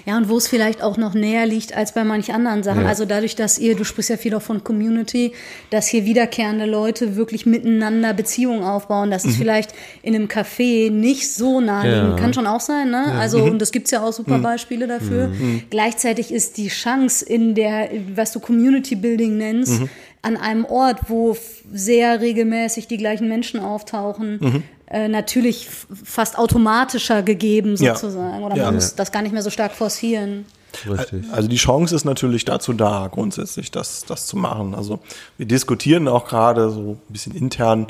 [0.06, 2.82] Ja, und wo es vielleicht auch noch näher liegt als bei manch anderen Sachen.
[2.82, 2.88] Ja.
[2.88, 5.32] Also dadurch, dass ihr, du sprichst ja viel auch von Community,
[5.70, 9.10] dass hier wiederkehrende Leute wirklich miteinander Beziehungen aufbauen.
[9.10, 9.40] Das ist mhm.
[9.40, 12.10] vielleicht in einem Café nicht so naheliegend.
[12.10, 12.16] Ja.
[12.16, 13.06] Kann schon auch sein, ne?
[13.08, 13.18] Ja.
[13.18, 13.52] Also, mhm.
[13.52, 14.42] und das gibt's ja auch super mhm.
[14.42, 15.28] Beispiele dafür.
[15.28, 15.64] Mhm.
[15.68, 19.88] Gleichzeitig ist die Chance in der, was du Community Building nennst, mhm
[20.22, 21.36] an einem Ort, wo
[21.72, 24.62] sehr regelmäßig die gleichen Menschen auftauchen, mhm.
[24.86, 28.40] äh, natürlich fast automatischer gegeben sozusagen.
[28.40, 28.46] Ja.
[28.46, 28.72] Oder man ja.
[28.72, 30.46] muss das gar nicht mehr so stark forcieren.
[30.88, 31.24] Richtig.
[31.32, 34.74] Also die Chance ist natürlich dazu da, grundsätzlich das, das zu machen.
[34.74, 35.00] Also
[35.36, 37.88] wir diskutieren auch gerade so ein bisschen intern,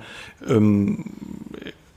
[0.48, 1.04] ähm,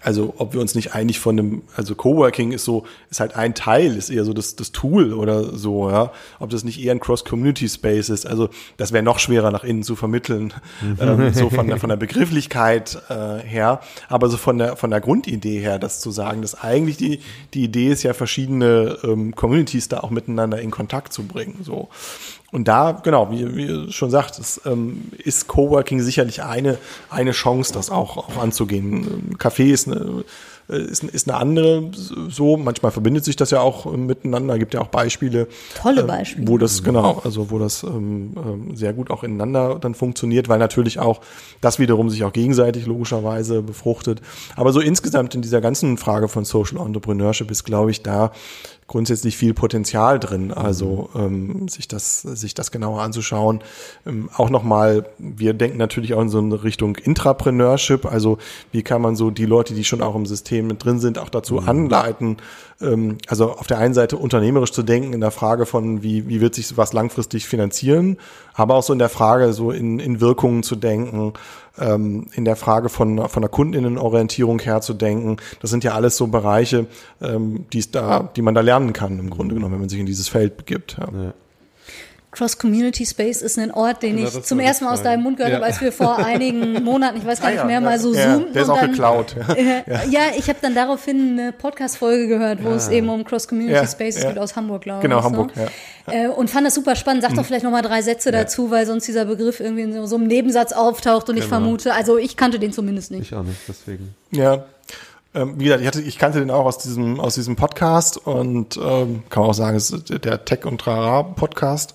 [0.06, 3.56] also ob wir uns nicht eigentlich von einem, also Coworking ist so, ist halt ein
[3.56, 6.12] Teil, ist eher so das, das Tool oder so, ja.
[6.40, 8.28] Ob das nicht eher ein Cross-Community-Space ist.
[8.28, 10.98] Also das wäre noch schwerer nach innen zu vermitteln, mhm.
[11.00, 13.82] ähm, so von der, von der Begrifflichkeit äh, her.
[14.08, 17.20] Aber so von der, von der Grundidee her, das zu sagen, dass eigentlich die,
[17.56, 21.62] die Idee ist ja, verschiedene ähm, Communities da auch miteinander in Kontakt zu bringen.
[21.64, 21.90] So.
[22.52, 26.78] Und da, genau, wie, wie schon sagt, es, ähm, ist Coworking sicherlich eine,
[27.10, 29.36] eine Chance, das auch, auch anzugehen.
[29.38, 30.24] Café ist eine,
[30.68, 31.92] ist, ist eine andere
[32.30, 32.58] so.
[32.58, 34.58] Manchmal verbindet sich das ja auch miteinander.
[34.58, 35.48] Gibt ja auch Beispiele.
[35.80, 36.46] Tolle ähm, Beispiele.
[36.46, 40.50] Äh, wo das, genau, also wo das ähm, ähm, sehr gut auch ineinander dann funktioniert,
[40.50, 41.22] weil natürlich auch
[41.62, 44.22] das wiederum sich auch gegenseitig logischerweise befruchtet.
[44.56, 48.32] Aber so insgesamt in dieser ganzen Frage von Social Entrepreneurship ist, glaube ich, da
[48.88, 53.62] grundsätzlich viel Potenzial drin, also ähm, sich das sich das genauer anzuschauen.
[54.06, 58.38] Ähm, auch nochmal, wir denken natürlich auch in so eine Richtung Intrapreneurship, also
[58.72, 61.30] wie kann man so die Leute, die schon auch im System mit drin sind, auch
[61.30, 61.70] dazu mhm.
[61.70, 62.38] anleiten,
[62.82, 66.42] ähm, also auf der einen Seite unternehmerisch zu denken in der Frage von wie wie
[66.42, 68.18] wird sich was langfristig finanzieren,
[68.54, 71.34] aber auch so in der Frage so in in Wirkungen zu denken
[71.78, 75.38] ähm, in der Frage von, von der Kundinnenorientierung her zu denken.
[75.62, 76.88] Das sind ja alles so Bereiche,
[77.22, 80.06] ähm, die, da, die man da lernen kann, im Grunde genommen, wenn man sich in
[80.06, 80.98] dieses Feld begibt.
[81.00, 81.10] Ja.
[81.22, 81.34] Ja.
[82.36, 85.38] Cross Community Space ist ein Ort, den ja, ich zum ersten Mal aus deinem Mund
[85.38, 85.58] gehört ja.
[85.58, 88.38] habe, als wir vor einigen Monaten, ich weiß gar ah, nicht mehr, mal so ja,
[88.38, 89.36] Der ist auch dann, geklaut.
[89.56, 93.88] Äh, ja, ich habe dann daraufhin eine Podcast-Folge gehört, wo es eben um Cross Community
[93.88, 95.04] Space geht aus Hamburg, glaube ich.
[95.04, 95.62] Genau, Hamburg, so.
[95.62, 96.26] ja.
[96.26, 97.24] Äh, und fand das super spannend.
[97.24, 97.46] Sag doch mhm.
[97.46, 100.74] vielleicht noch mal drei Sätze dazu, weil sonst dieser Begriff irgendwie in so einem Nebensatz
[100.74, 101.46] auftaucht und genau.
[101.46, 103.32] ich vermute, also ich kannte den zumindest nicht.
[103.32, 104.14] Ich auch nicht, deswegen.
[104.32, 104.66] Ja,
[105.36, 108.78] ähm, wie gesagt, ich, hatte, ich kannte den auch aus diesem, aus diesem Podcast und
[108.78, 111.94] ähm, kann man auch sagen, es ist der Tech und Trara Podcast,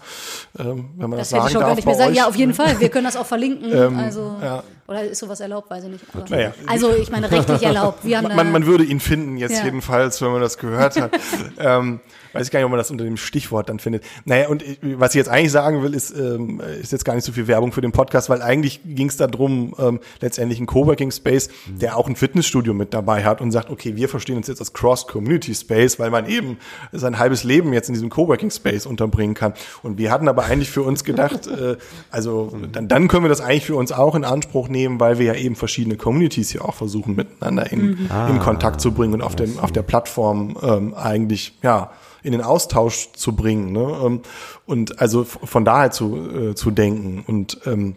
[0.59, 1.62] ähm, wenn man das, das sagen darf.
[1.62, 2.14] Gar nicht mehr sagen.
[2.14, 2.78] Ja, auf jeden Fall.
[2.78, 3.72] Wir können das auch verlinken.
[3.74, 4.62] ähm, also, ja.
[4.86, 5.70] Oder ist sowas erlaubt?
[5.70, 6.05] Weiß ich nicht.
[6.12, 6.53] Aber, naja.
[6.66, 8.05] Also ich meine rechtlich erlaubt.
[8.05, 9.64] Wir haben man, man würde ihn finden jetzt ja.
[9.64, 11.12] jedenfalls, wenn man das gehört hat.
[11.59, 12.01] ähm,
[12.33, 14.05] weiß ich gar nicht, ob man das unter dem Stichwort dann findet.
[14.24, 17.33] Naja, und was ich jetzt eigentlich sagen will, ist, ähm, ist jetzt gar nicht so
[17.33, 21.49] viel Werbung für den Podcast, weil eigentlich ging es darum, ähm, letztendlich ein Coworking Space,
[21.66, 24.72] der auch ein Fitnessstudio mit dabei hat und sagt, okay, wir verstehen uns jetzt als
[24.72, 26.59] Cross-Community Space, weil man eben
[26.93, 29.55] sein halbes Leben jetzt in diesem Coworking Space unterbringen kann.
[29.83, 31.76] Und wir hatten aber eigentlich für uns gedacht, äh,
[32.11, 35.26] also dann, dann können wir das eigentlich für uns auch in Anspruch nehmen, weil wir
[35.26, 38.09] ja eben verschiedene Communities hier auch versuchen, miteinander in, mhm.
[38.28, 41.91] in Kontakt zu bringen und auf dem, auf der Plattform ähm, eigentlich, ja,
[42.23, 43.73] in den Austausch zu bringen.
[43.73, 44.01] Ne?
[44.05, 44.21] Ähm,
[44.66, 47.97] und also von daher zu, äh, zu denken und ähm,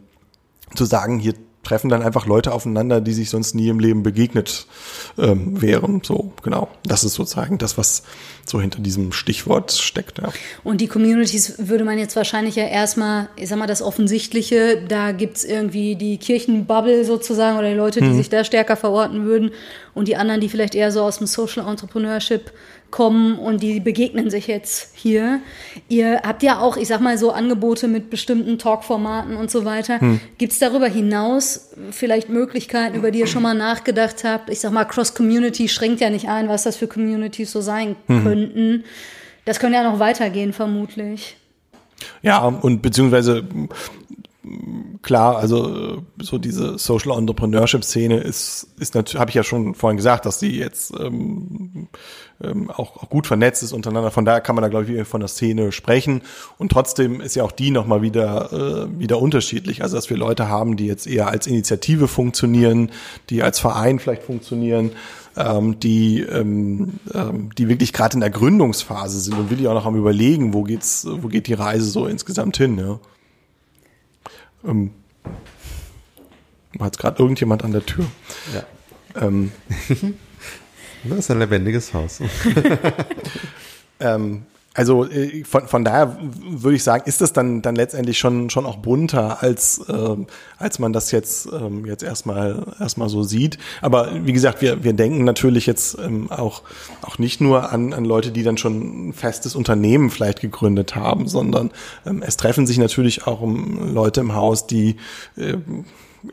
[0.75, 4.67] zu sagen, hier treffen dann einfach Leute aufeinander, die sich sonst nie im Leben begegnet
[5.17, 6.01] ähm, wären.
[6.03, 6.67] So, genau.
[6.83, 8.03] Das ist sozusagen das, was
[8.45, 10.19] so hinter diesem Stichwort steckt.
[10.19, 10.31] Ja.
[10.63, 15.13] Und die Communities würde man jetzt wahrscheinlich ja erstmal, ich sag mal, das Offensichtliche, da
[15.13, 18.17] gibt's irgendwie die Kirchenbubble sozusagen oder die Leute, die hm.
[18.17, 19.51] sich da stärker verorten würden
[19.93, 22.51] und die anderen, die vielleicht eher so aus dem Social Entrepreneurship
[22.93, 25.41] kommen und die begegnen sich jetzt hier.
[25.89, 29.99] Ihr habt ja auch, ich sag mal, so Angebote mit bestimmten Talkformaten und so weiter.
[29.99, 30.19] Hm.
[30.37, 34.51] Gibt es darüber hinaus vielleicht Möglichkeiten, über die ihr schon mal nachgedacht habt?
[34.51, 38.23] Ich sag mal, Cross-Community schränkt ja nicht ein, was das für Communities so sein hm.
[38.23, 38.83] könnten.
[39.43, 41.35] Das könnte ja noch weitergehen, vermutlich.
[42.21, 43.43] Ja, und beziehungsweise
[45.01, 49.97] klar, also so diese Social Entrepreneurship Szene ist, ist natürlich, habe ich ja schon vorhin
[49.97, 51.87] gesagt, dass sie jetzt ähm,
[52.41, 54.11] ähm, auch, auch gut vernetzt ist untereinander.
[54.11, 56.21] Von daher kann man da, glaube ich, von der Szene sprechen.
[56.57, 59.81] Und trotzdem ist ja auch die nochmal wieder, äh, wieder unterschiedlich.
[59.81, 62.91] Also, dass wir Leute haben, die jetzt eher als Initiative funktionieren,
[63.29, 64.91] die als Verein vielleicht funktionieren,
[65.37, 69.85] ähm, die, ähm, ähm, die wirklich gerade in der Gründungsphase sind und wirklich auch noch
[69.85, 72.99] am überlegen, wo geht's, wo geht die Reise so insgesamt hin, ja.
[74.65, 74.91] Ähm,
[76.75, 78.05] war jetzt gerade irgendjemand an der Tür.
[78.53, 79.21] Ja.
[79.21, 79.51] Ähm,
[81.03, 82.19] das ist ein lebendiges Haus.
[83.99, 88.49] ähm, also äh, von, von daher würde ich sagen, ist das dann, dann letztendlich schon,
[88.49, 90.15] schon auch bunter, als, äh,
[90.57, 93.59] als man das jetzt, ähm, jetzt erstmal, erstmal so sieht.
[93.81, 96.63] Aber wie gesagt, wir, wir denken natürlich jetzt ähm, auch,
[97.01, 101.27] auch nicht nur an, an Leute, die dann schon ein festes Unternehmen vielleicht gegründet haben,
[101.27, 101.71] sondern
[102.05, 104.95] ähm, es treffen sich natürlich auch um Leute im Haus, die
[105.37, 105.57] äh,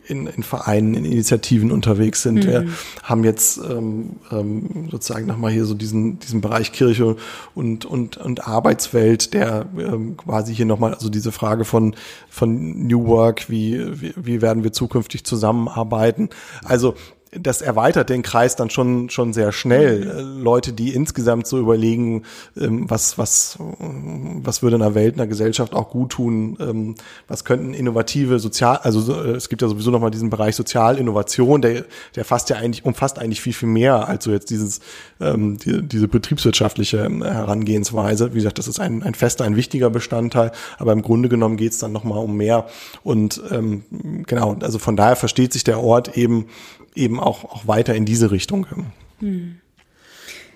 [0.06, 2.44] in, in Vereinen, in Initiativen unterwegs sind.
[2.44, 2.48] Mhm.
[2.48, 2.66] Wir
[3.02, 7.16] haben jetzt ähm, ähm, sozusagen nochmal hier so diesen, diesen Bereich Kirche
[7.54, 11.94] und, und, und Arbeitswelt, der ähm, quasi hier nochmal, also diese Frage von,
[12.28, 16.30] von New Work, wie, wie, wie werden wir zukünftig zusammenarbeiten.
[16.64, 16.94] Also
[17.32, 20.24] das erweitert den Kreis dann schon schon sehr schnell.
[20.24, 20.42] Mhm.
[20.42, 22.24] Leute, die insgesamt so überlegen,
[22.56, 26.94] ähm, was was was würde einer Welt, einer Gesellschaft auch gut tun, ähm,
[27.28, 31.62] was könnten innovative Sozial, also äh, es gibt ja sowieso noch mal diesen Bereich Sozialinnovation,
[31.62, 31.84] der
[32.16, 34.80] der fasst ja eigentlich umfasst eigentlich viel viel mehr als so jetzt dieses
[35.20, 38.32] ähm, die, diese betriebswirtschaftliche Herangehensweise.
[38.32, 41.72] Wie gesagt, das ist ein ein fester, ein wichtiger Bestandteil, aber im Grunde genommen geht
[41.72, 42.66] es dann noch mal um mehr
[43.04, 43.84] und ähm,
[44.26, 46.46] genau, also von daher versteht sich der Ort eben
[46.94, 48.66] eben auch, auch weiter in diese Richtung.
[49.20, 49.60] Hm.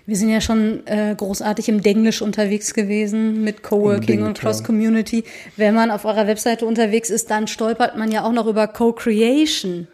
[0.06, 5.24] Wir sind ja schon äh, großartig im Denglisch unterwegs gewesen mit Coworking und Cross-Community.
[5.56, 9.88] Wenn man auf eurer Webseite unterwegs ist, dann stolpert man ja auch noch über Co-Creation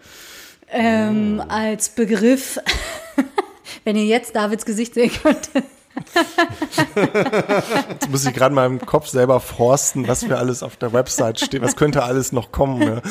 [0.72, 1.46] ähm, ja.
[1.46, 2.58] als Begriff.
[3.84, 5.64] Wenn ihr jetzt Davids Gesicht sehen könntet.
[7.90, 11.40] Jetzt muss ich gerade mal im Kopf selber forsten, was für alles auf der Website
[11.40, 11.62] steht.
[11.62, 12.78] Was könnte alles noch kommen?
[12.78, 13.02] Ne?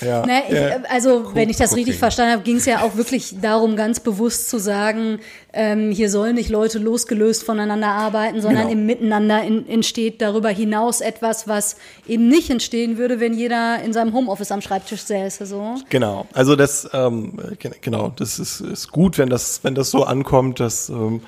[0.00, 0.24] Ja.
[0.26, 3.40] Na, ich, also, cool, wenn ich das richtig verstanden habe, ging es ja auch wirklich
[3.40, 5.20] darum, ganz bewusst zu sagen,
[5.52, 8.72] ähm, hier sollen nicht Leute losgelöst voneinander arbeiten, sondern genau.
[8.72, 11.76] im Miteinander in, entsteht darüber hinaus etwas, was
[12.06, 15.46] eben nicht entstehen würde, wenn jeder in seinem Homeoffice am Schreibtisch säße.
[15.46, 15.76] So.
[15.88, 16.26] Genau.
[16.32, 17.38] Also das, ähm,
[17.80, 21.20] genau, das ist, ist gut, wenn das, wenn das so ankommt, dass ähm,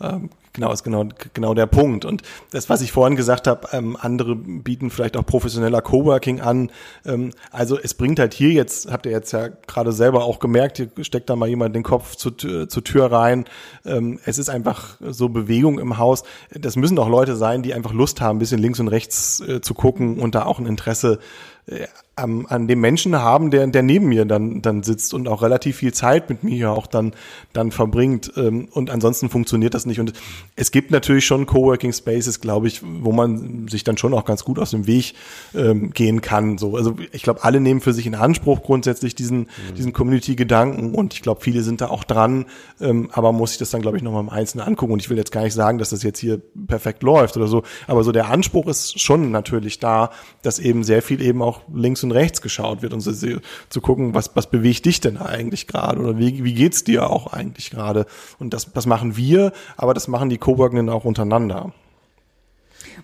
[0.00, 2.04] ähm Genau, ist genau, genau der Punkt.
[2.04, 6.72] Und das, was ich vorhin gesagt habe, ähm, andere bieten vielleicht auch professioneller Coworking an.
[7.06, 10.78] Ähm, also es bringt halt hier jetzt, habt ihr jetzt ja gerade selber auch gemerkt,
[10.78, 13.44] hier steckt da mal jemand den Kopf zu, zur Tür rein.
[13.84, 16.24] Ähm, es ist einfach so Bewegung im Haus.
[16.50, 19.60] Das müssen auch Leute sein, die einfach Lust haben, ein bisschen links und rechts äh,
[19.60, 21.20] zu gucken und da auch ein Interesse
[21.66, 21.86] äh,
[22.16, 25.76] an, an dem Menschen haben, der, der neben mir dann, dann sitzt und auch relativ
[25.76, 27.12] viel Zeit mit mir ja auch dann,
[27.52, 28.32] dann verbringt.
[28.36, 30.00] Ähm, und ansonsten funktioniert das nicht.
[30.00, 30.12] Und
[30.56, 34.44] es gibt natürlich schon Coworking Spaces, glaube ich, wo man sich dann schon auch ganz
[34.44, 35.14] gut aus dem Weg
[35.54, 36.58] ähm, gehen kann.
[36.58, 39.74] So, also ich glaube, alle nehmen für sich in Anspruch grundsätzlich diesen, mhm.
[39.76, 42.46] diesen Community-Gedanken und ich glaube, viele sind da auch dran,
[42.80, 44.92] ähm, aber muss ich das dann, glaube ich, nochmal im Einzelnen angucken.
[44.92, 47.62] Und ich will jetzt gar nicht sagen, dass das jetzt hier perfekt läuft oder so,
[47.86, 50.10] aber so der Anspruch ist schon natürlich da,
[50.42, 54.14] dass eben sehr viel eben auch links und rechts geschaut wird und so, zu gucken,
[54.14, 58.06] was, was bewegt dich denn eigentlich gerade oder wie, wie geht's dir auch eigentlich gerade?
[58.38, 61.72] Und das, das machen wir, aber das machen die Coworkenden auch untereinander.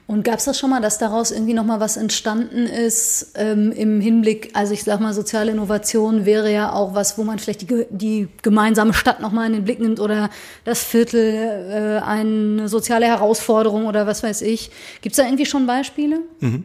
[0.07, 4.01] Und gab es das schon mal, dass daraus irgendwie nochmal was entstanden ist ähm, im
[4.01, 7.86] Hinblick, also ich sag mal, soziale Innovation wäre ja auch was, wo man vielleicht die,
[7.90, 10.30] die gemeinsame Stadt nochmal in den Blick nimmt oder
[10.64, 14.70] das Viertel, äh, eine soziale Herausforderung oder was weiß ich.
[15.01, 16.20] Gibt es da irgendwie schon Beispiele?
[16.40, 16.64] Mhm.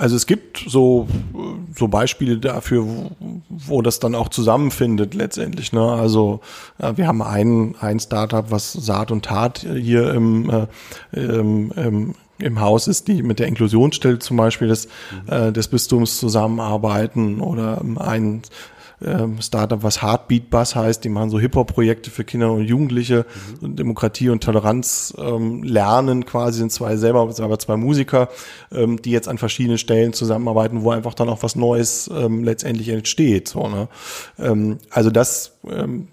[0.00, 1.06] Also es gibt so,
[1.76, 3.10] so Beispiele dafür, wo,
[3.50, 5.74] wo das dann auch zusammenfindet letztendlich.
[5.74, 5.82] Ne?
[5.82, 6.40] Also
[6.78, 10.66] äh, wir haben ein, ein Startup, was Saat und Tat hier im, äh,
[11.12, 15.30] im, im im Haus ist, die mit der Inklusionsstelle zum Beispiel des, mhm.
[15.30, 18.40] äh, des Bistums zusammenarbeiten oder ein
[19.04, 21.02] ähm, Startup, was Heartbeat Bus heißt.
[21.04, 23.26] Die machen so Hip-Hop-Projekte für Kinder und Jugendliche,
[23.60, 23.76] mhm.
[23.76, 28.28] Demokratie und Toleranz ähm, lernen quasi, sind zwei selber, aber zwei Musiker,
[28.72, 32.88] ähm, die jetzt an verschiedenen Stellen zusammenarbeiten, wo einfach dann auch was Neues ähm, letztendlich
[32.88, 33.48] entsteht.
[33.48, 33.88] So, ne?
[34.38, 36.08] ähm, also das, ähm,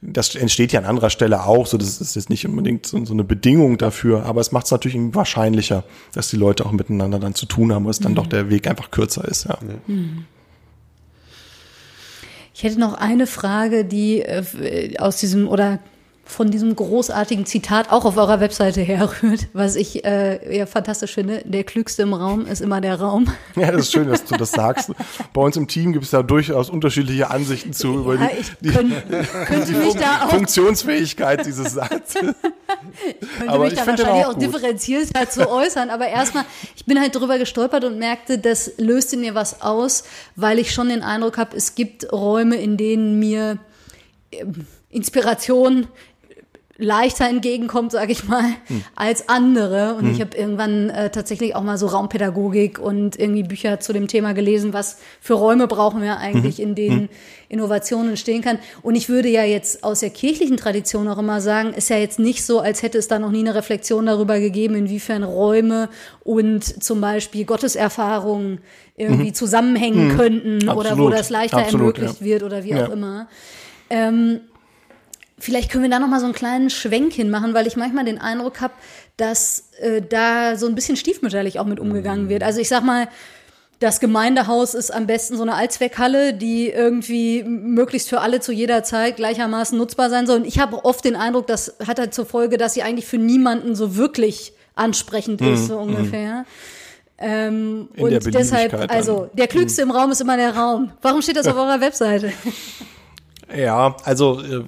[0.00, 3.12] das entsteht ja an anderer Stelle auch, so das ist jetzt nicht unbedingt so, so
[3.12, 7.34] eine Bedingung dafür, aber es macht es natürlich wahrscheinlicher, dass die Leute auch miteinander dann
[7.34, 8.16] zu tun haben, weil es dann mhm.
[8.16, 9.44] doch der Weg einfach kürzer ist.
[9.44, 9.58] Ja.
[9.86, 10.24] Mhm.
[12.56, 15.78] Ich hätte noch eine Frage, die äh, aus diesem oder
[16.26, 21.42] von diesem großartigen Zitat auch auf eurer Webseite herrührt, was ich äh, ja fantastisch finde.
[21.44, 23.26] Der Klügste im Raum ist immer der Raum.
[23.54, 24.90] Ja, das ist schön, dass du das sagst.
[25.32, 28.68] Bei uns im Team gibt es da durchaus unterschiedliche Ansichten zu ja, über die, die,
[28.70, 28.92] könnt,
[29.68, 29.98] die Fun
[30.28, 32.34] Funktionsfähigkeit dieses Satzes.
[33.20, 36.98] Ich könnte aber mich da wahrscheinlich auch, auch differenziert dazu äußern, aber erstmal, ich bin
[36.98, 40.04] halt drüber gestolpert und merkte, das löst in mir was aus,
[40.34, 43.58] weil ich schon den Eindruck habe, es gibt Räume, in denen mir
[44.32, 45.88] ähm, Inspiration
[46.78, 48.84] leichter entgegenkommt, sage ich mal, hm.
[48.94, 49.94] als andere.
[49.94, 50.12] Und hm.
[50.12, 54.34] ich habe irgendwann äh, tatsächlich auch mal so Raumpädagogik und irgendwie Bücher zu dem Thema
[54.34, 56.64] gelesen, was für Räume brauchen wir eigentlich, mhm.
[56.64, 57.08] in denen mhm.
[57.48, 58.58] Innovationen entstehen kann.
[58.82, 62.18] Und ich würde ja jetzt aus der kirchlichen Tradition auch immer sagen, ist ja jetzt
[62.18, 65.88] nicht so, als hätte es da noch nie eine Reflexion darüber gegeben, inwiefern Räume
[66.24, 68.60] und zum Beispiel Gotteserfahrungen
[68.96, 69.34] irgendwie mhm.
[69.34, 70.16] zusammenhängen mhm.
[70.16, 70.76] könnten Absolut.
[70.78, 72.26] oder wo das leichter Absolut, ermöglicht ja.
[72.26, 72.86] wird oder wie ja.
[72.86, 73.28] auch immer.
[73.90, 74.40] Ähm,
[75.38, 78.18] Vielleicht können wir da noch mal so einen kleinen Schwenk hinmachen, weil ich manchmal den
[78.18, 78.72] Eindruck habe,
[79.16, 82.42] dass äh, da so ein bisschen stiefmütterlich auch mit umgegangen wird.
[82.42, 83.08] Also ich sag mal,
[83.78, 88.82] das Gemeindehaus ist am besten so eine Allzweckhalle, die irgendwie möglichst für alle zu jeder
[88.82, 90.38] Zeit gleichermaßen nutzbar sein soll.
[90.38, 93.18] Und ich habe oft den Eindruck, das hat halt zur Folge, dass sie eigentlich für
[93.18, 95.66] niemanden so wirklich ansprechend ist, mhm.
[95.66, 96.38] so ungefähr.
[96.38, 96.44] Mhm.
[97.18, 99.90] Ähm, und deshalb, also der Klügste mhm.
[99.90, 100.92] im Raum ist immer der Raum.
[101.02, 102.32] Warum steht das auf eurer Webseite?
[103.54, 104.64] Ja, also äh,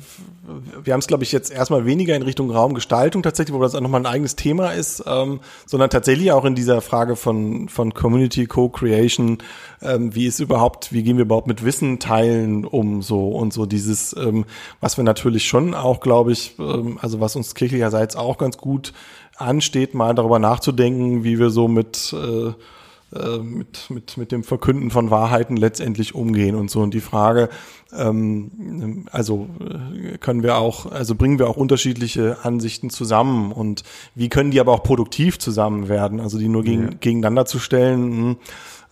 [0.82, 3.80] wir haben es, glaube ich, jetzt erstmal weniger in Richtung Raumgestaltung tatsächlich, wo das auch
[3.80, 8.46] nochmal ein eigenes Thema ist, ähm, sondern tatsächlich auch in dieser Frage von, von Community
[8.46, 9.38] Co-Creation,
[9.82, 13.66] ähm, wie ist überhaupt, wie gehen wir überhaupt mit Wissen teilen um so und so
[13.66, 14.44] dieses, ähm,
[14.80, 18.92] was wir natürlich schon auch, glaube ich, ähm, also was uns kirchlicherseits auch ganz gut
[19.36, 22.52] ansteht, mal darüber nachzudenken, wie wir so mit äh,
[23.14, 26.80] äh, mit, mit, mit dem Verkünden von Wahrheiten letztendlich umgehen und so.
[26.80, 27.48] Und die Frage,
[27.96, 33.82] ähm, also äh, können wir auch, also bringen wir auch unterschiedliche Ansichten zusammen und
[34.14, 36.20] wie können die aber auch produktiv zusammen werden?
[36.20, 36.90] Also die nur gegen, ja.
[37.00, 38.36] gegeneinander zu stellen, hm,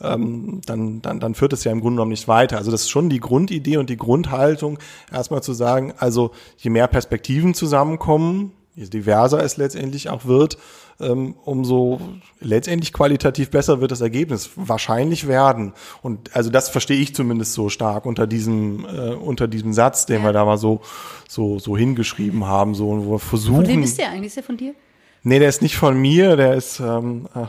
[0.00, 2.56] ähm, dann, dann, dann führt es ja im Grunde genommen nicht weiter.
[2.56, 4.78] Also das ist schon die Grundidee und die Grundhaltung,
[5.12, 10.58] erstmal zu sagen, also je mehr Perspektiven zusammenkommen, je diverser es letztendlich auch wird,
[10.98, 12.00] umso
[12.40, 15.74] letztendlich qualitativ besser wird das Ergebnis wahrscheinlich werden.
[16.02, 20.20] Und also das verstehe ich zumindest so stark unter diesem äh, unter diesem Satz, den
[20.20, 20.28] ja.
[20.28, 20.80] wir da mal so
[21.28, 23.56] so so hingeschrieben haben, so wo wir versuchen.
[23.56, 24.28] Von wem ist der eigentlich?
[24.28, 24.74] Ist der von dir?
[25.22, 27.46] Nee, der ist nicht von mir, der ist ähm, äh,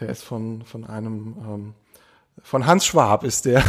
[0.00, 1.74] der ist von von einem ähm,
[2.42, 3.62] von Hans Schwab ist der.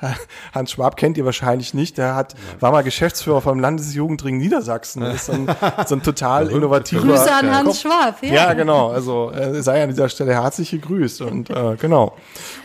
[0.52, 1.98] Hans Schwab kennt ihr wahrscheinlich nicht.
[1.98, 5.02] Der hat, war mal Geschäftsführer vom Landesjugendring Niedersachsen.
[5.02, 5.48] Das ist so ein,
[5.86, 7.02] so ein total innovativer.
[7.02, 8.32] Grüße an Hans Schwab, ja.
[8.32, 8.90] Ja, genau.
[8.90, 11.22] Also äh, sei an dieser Stelle herzlich gegrüßt.
[11.22, 12.16] Und äh, genau.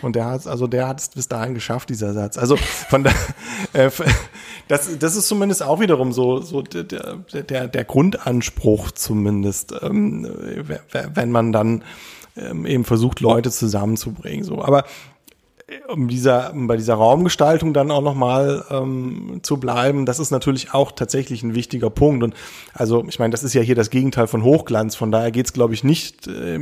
[0.02, 2.38] Und der hat, also der hat es bis dahin geschafft, dieser Satz.
[2.38, 3.14] Also von der,
[3.74, 3.90] äh,
[4.68, 10.28] das, das ist zumindest auch wiederum so, so der, der, der Grundanspruch zumindest, ähm,
[11.14, 11.84] wenn man dann
[12.38, 14.44] ähm, eben versucht, Leute zusammenzubringen.
[14.44, 14.86] So, aber
[15.88, 20.74] um dieser, um bei dieser Raumgestaltung dann auch nochmal ähm, zu bleiben, das ist natürlich
[20.74, 22.24] auch tatsächlich ein wichtiger Punkt.
[22.24, 22.34] Und
[22.74, 24.96] also, ich meine, das ist ja hier das Gegenteil von Hochglanz.
[24.96, 26.56] Von daher geht es, glaube ich, nicht, äh,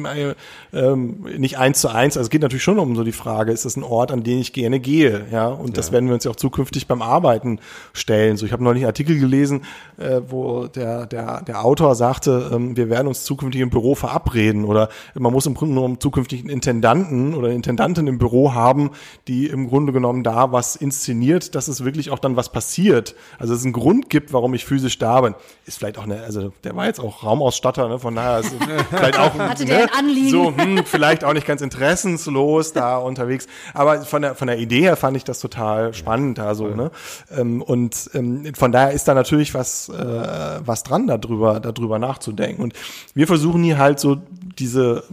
[0.74, 2.18] äh, nicht eins zu eins.
[2.18, 4.40] Also es geht natürlich schon um so die Frage, ist das ein Ort, an den
[4.40, 5.26] ich gerne gehe?
[5.32, 5.74] Ja, und ja.
[5.74, 7.60] das werden wir uns ja auch zukünftig beim Arbeiten
[7.94, 8.38] stellen.
[8.38, 9.64] So, ich habe neulich einen Artikel gelesen,
[9.98, 14.66] äh, wo der, der, der Autor sagte, ähm, wir werden uns zukünftig im Büro verabreden
[14.66, 18.92] oder man muss im Grunde genommen zukünftig Intendanten oder Intendanten im Büro haben,
[19.28, 23.16] die im Grunde genommen da was inszeniert, dass es wirklich auch dann was passiert.
[23.40, 25.36] Also es einen Grund gibt, warum ich physisch da bin.
[25.66, 28.00] Ist vielleicht auch eine, also der war jetzt auch Raumausstatter, ne?
[28.00, 28.54] von daher ist
[28.90, 29.70] vielleicht auch Hatte ne?
[29.70, 30.30] der ein Anliegen?
[30.30, 33.48] so hm, vielleicht auch nicht ganz interessenslos da unterwegs.
[33.74, 36.68] Aber von der von der Idee her fand ich das total spannend da so.
[36.68, 36.92] Ne?
[37.32, 42.62] Ähm, und ähm, von daher ist da natürlich was äh, was dran darüber darüber nachzudenken.
[42.62, 42.74] Und
[43.14, 44.18] wir versuchen hier halt so
[44.58, 45.04] diese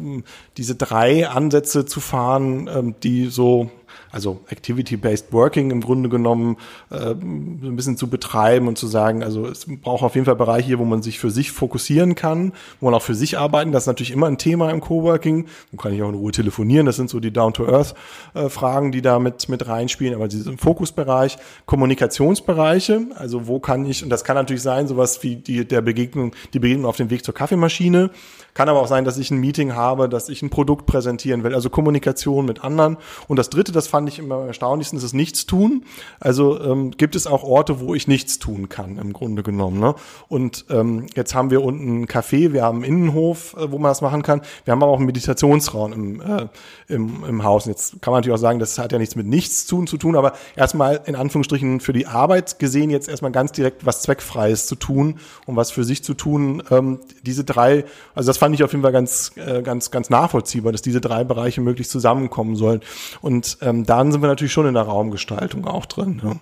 [0.56, 3.70] diese drei Ansätze zu fahren, ähm, die so
[4.14, 6.56] also Activity-Based Working im Grunde genommen
[6.90, 10.78] äh, ein bisschen zu betreiben und zu sagen, also es braucht auf jeden Fall Bereiche
[10.78, 13.72] wo man sich für sich fokussieren kann, wo man auch für sich arbeiten.
[13.72, 15.46] Das ist natürlich immer ein Thema im Coworking.
[15.72, 16.86] Man kann ich auch in Ruhe telefonieren.
[16.86, 20.14] Das sind so die Down-to-Earth-Fragen, die da mit, mit reinspielen.
[20.14, 21.36] Aber diese Fokusbereich,
[21.66, 26.32] Kommunikationsbereiche, also wo kann ich, und das kann natürlich sein, sowas wie die, der Begegnung,
[26.52, 28.10] die Begegnung auf dem Weg zur Kaffeemaschine.
[28.54, 31.54] Kann aber auch sein, dass ich ein Meeting habe, dass ich ein Produkt präsentieren will,
[31.54, 32.96] also Kommunikation mit anderen.
[33.26, 35.84] Und das dritte, das fand ich immer am erstaunlichsten, ist das Nichtstun.
[36.20, 39.80] Also ähm, gibt es auch Orte, wo ich nichts tun kann, im Grunde genommen.
[39.80, 39.96] Ne?
[40.28, 43.90] Und ähm, jetzt haben wir unten ein Café, wir haben einen Innenhof, äh, wo man
[43.90, 44.40] das machen kann.
[44.64, 46.46] Wir haben aber auch einen Meditationsraum im, äh,
[46.86, 47.66] im, im Haus.
[47.66, 50.14] Und jetzt kann man natürlich auch sagen, das hat ja nichts mit Nichtstun zu tun,
[50.14, 54.76] aber erstmal in Anführungsstrichen für die Arbeit gesehen jetzt erstmal ganz direkt was Zweckfreies zu
[54.76, 56.62] tun und was für sich zu tun.
[56.70, 57.84] Ähm, diese drei,
[58.14, 61.24] also das fand ich auf jeden Fall ganz, äh, ganz, ganz nachvollziehbar, dass diese drei
[61.24, 62.82] Bereiche möglichst zusammenkommen sollen.
[63.22, 66.20] Und ähm, dann sind wir natürlich schon in der Raumgestaltung auch drin.
[66.22, 66.32] Ja.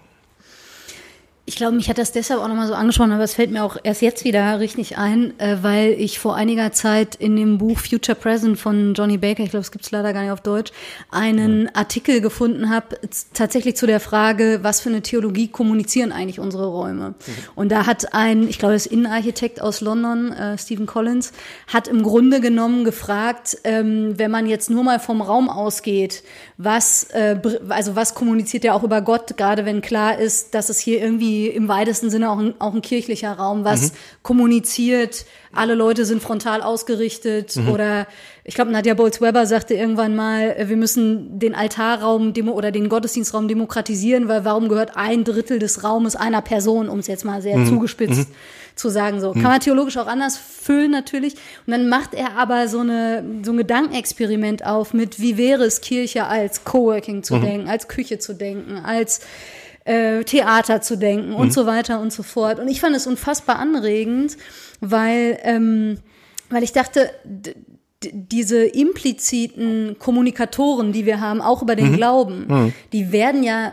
[1.45, 3.77] Ich glaube, mich hat das deshalb auch nochmal so angesprochen, aber es fällt mir auch
[3.83, 8.15] erst jetzt wieder richtig ein, äh, weil ich vor einiger Zeit in dem Buch Future
[8.15, 10.71] Present von Johnny Baker, ich glaube, es gibt es leider gar nicht auf Deutsch,
[11.11, 11.69] einen.
[11.75, 12.99] Artikel gefunden habe,
[13.35, 17.09] tatsächlich zu der Frage, was für eine Theologie kommunizieren eigentlich unsere Räume.
[17.11, 17.33] Mhm.
[17.55, 21.33] Und da hat ein, ich glaube, das Innenarchitekt aus London, äh, Stephen Collins,
[21.67, 26.23] hat im Grunde genommen gefragt, ähm, wenn man jetzt nur mal vom Raum ausgeht,
[26.57, 30.79] was, äh, also was kommuniziert er auch über Gott, gerade wenn klar ist, dass es
[30.79, 33.97] hier irgendwie im weitesten Sinne auch ein, auch ein kirchlicher Raum, was mhm.
[34.23, 37.69] kommuniziert, alle Leute sind frontal ausgerichtet mhm.
[37.69, 38.07] oder
[38.45, 42.89] ich glaube, Nadja Bolz-Weber sagte irgendwann mal, äh, wir müssen den Altarraum demo oder den
[42.89, 47.43] Gottesdienstraum demokratisieren, weil warum gehört ein Drittel des Raumes einer Person, um es jetzt mal
[47.43, 47.67] sehr mhm.
[47.67, 48.35] zugespitzt mhm.
[48.75, 49.21] zu sagen.
[49.21, 51.35] So kann man theologisch auch anders füllen natürlich.
[51.67, 55.81] Und dann macht er aber so eine so ein Gedankenexperiment auf mit, wie wäre es
[55.81, 57.43] Kirche als Coworking zu mhm.
[57.43, 59.21] denken, als Küche zu denken, als
[59.85, 61.53] äh, Theater zu denken und mhm.
[61.53, 62.59] so weiter und so fort.
[62.61, 64.37] Und ich fand es unfassbar anregend,
[64.81, 65.99] weil ähm,
[66.51, 67.11] weil ich dachte,
[68.13, 71.97] diese impliziten Kommunikatoren, die wir haben, auch über den mhm.
[71.97, 72.73] Glauben, mhm.
[72.93, 73.73] die werden ja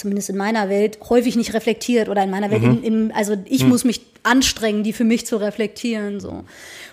[0.00, 3.64] zumindest in meiner Welt, häufig nicht reflektiert oder in meiner Welt, in, in, also ich
[3.64, 6.20] muss mich anstrengen, die für mich zu reflektieren.
[6.20, 6.44] So.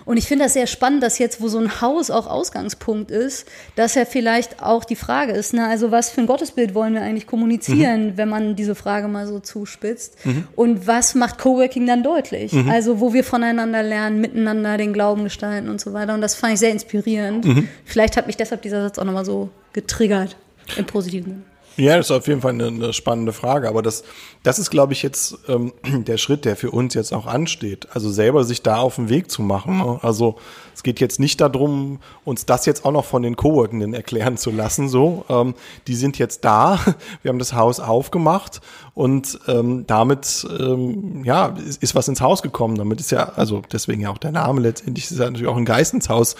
[0.05, 3.45] Und ich finde das sehr spannend, dass jetzt, wo so ein Haus auch Ausgangspunkt ist,
[3.75, 7.01] dass ja vielleicht auch die Frage ist, ne, also was für ein Gottesbild wollen wir
[7.01, 10.17] eigentlich kommunizieren, wenn man diese Frage mal so zuspitzt?
[10.55, 12.53] Und was macht Coworking dann deutlich?
[12.69, 16.13] Also wo wir voneinander lernen, miteinander den Glauben gestalten und so weiter.
[16.13, 17.45] Und das fand ich sehr inspirierend.
[17.85, 20.37] Vielleicht hat mich deshalb dieser Satz auch nochmal so getriggert
[20.77, 21.56] im positiven Sinne.
[21.77, 23.69] Ja, das ist auf jeden Fall eine, eine spannende Frage.
[23.69, 24.03] Aber das,
[24.41, 27.87] das ist, glaube ich, jetzt ähm, der Schritt, der für uns jetzt auch ansteht.
[27.91, 29.77] Also selber sich da auf den Weg zu machen.
[29.77, 29.99] Ne?
[30.01, 30.37] Also
[30.73, 34.49] es geht jetzt nicht darum, uns das jetzt auch noch von den Coworkenden erklären zu
[34.49, 34.89] lassen.
[34.89, 35.53] So, ähm,
[35.85, 36.79] die sind jetzt da.
[37.21, 38.59] Wir haben das Haus aufgemacht
[38.97, 42.77] und ähm, damit ähm, ja ist, ist was ins Haus gekommen.
[42.79, 45.65] Damit ist ja also deswegen ja auch der Name letztendlich ist ja natürlich auch ein
[45.65, 46.35] Geist ins Haus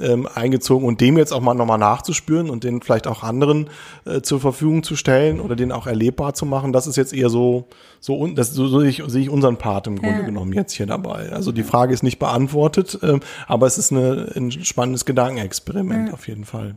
[0.00, 3.70] ähm, eingezogen und dem jetzt auch mal nochmal nachzuspüren und den vielleicht auch anderen
[4.06, 6.72] äh, zur Verfügung zu stellen oder den auch erlebbar zu machen.
[6.72, 7.68] Das ist jetzt eher so
[8.00, 10.26] so das so sehe ich, sehe ich unseren Part im Grunde Ja.
[10.26, 11.30] genommen jetzt hier dabei.
[11.30, 16.26] Also die Frage ist nicht beantwortet, ähm, aber es ist eine, ein spannendes Gedankenexperiment auf
[16.26, 16.74] jeden Fall.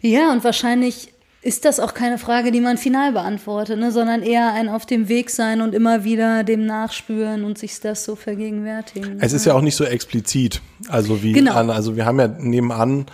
[0.00, 1.13] Ja, und wahrscheinlich
[1.44, 5.08] ist das auch keine Frage, die man final beantwortet, ne, sondern eher ein auf dem
[5.08, 9.18] Weg sein und immer wieder dem nachspüren und sich das so vergegenwärtigen.
[9.20, 11.52] Es ist ja auch nicht so explizit, also wie Genau.
[11.54, 13.06] an, also wir haben ja nebenan